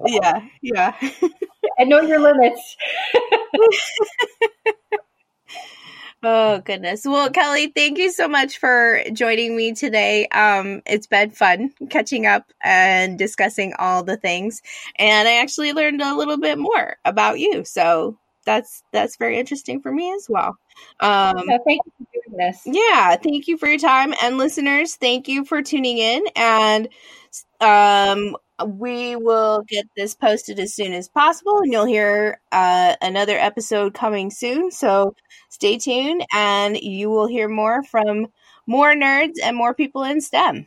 [0.06, 0.94] Yeah, yeah.
[1.78, 2.76] I know your limits.
[6.26, 7.04] Oh goodness.
[7.04, 10.26] Well, Kelly, thank you so much for joining me today.
[10.28, 14.62] Um, it's been fun catching up and discussing all the things,
[14.96, 17.66] and I actually learned a little bit more about you.
[17.66, 18.16] So
[18.46, 20.56] that's that's very interesting for me as well.
[21.00, 22.62] Um, thank you for doing this.
[22.64, 26.24] Yeah, thank you for your time, and listeners, thank you for tuning in.
[26.36, 26.88] And
[27.60, 33.36] um, we will get this posted as soon as possible, and you'll hear uh, another
[33.36, 34.70] episode coming soon.
[34.70, 35.14] So
[35.50, 38.28] stay tuned and you will hear more from
[38.66, 40.66] more nerds and more people in STEM.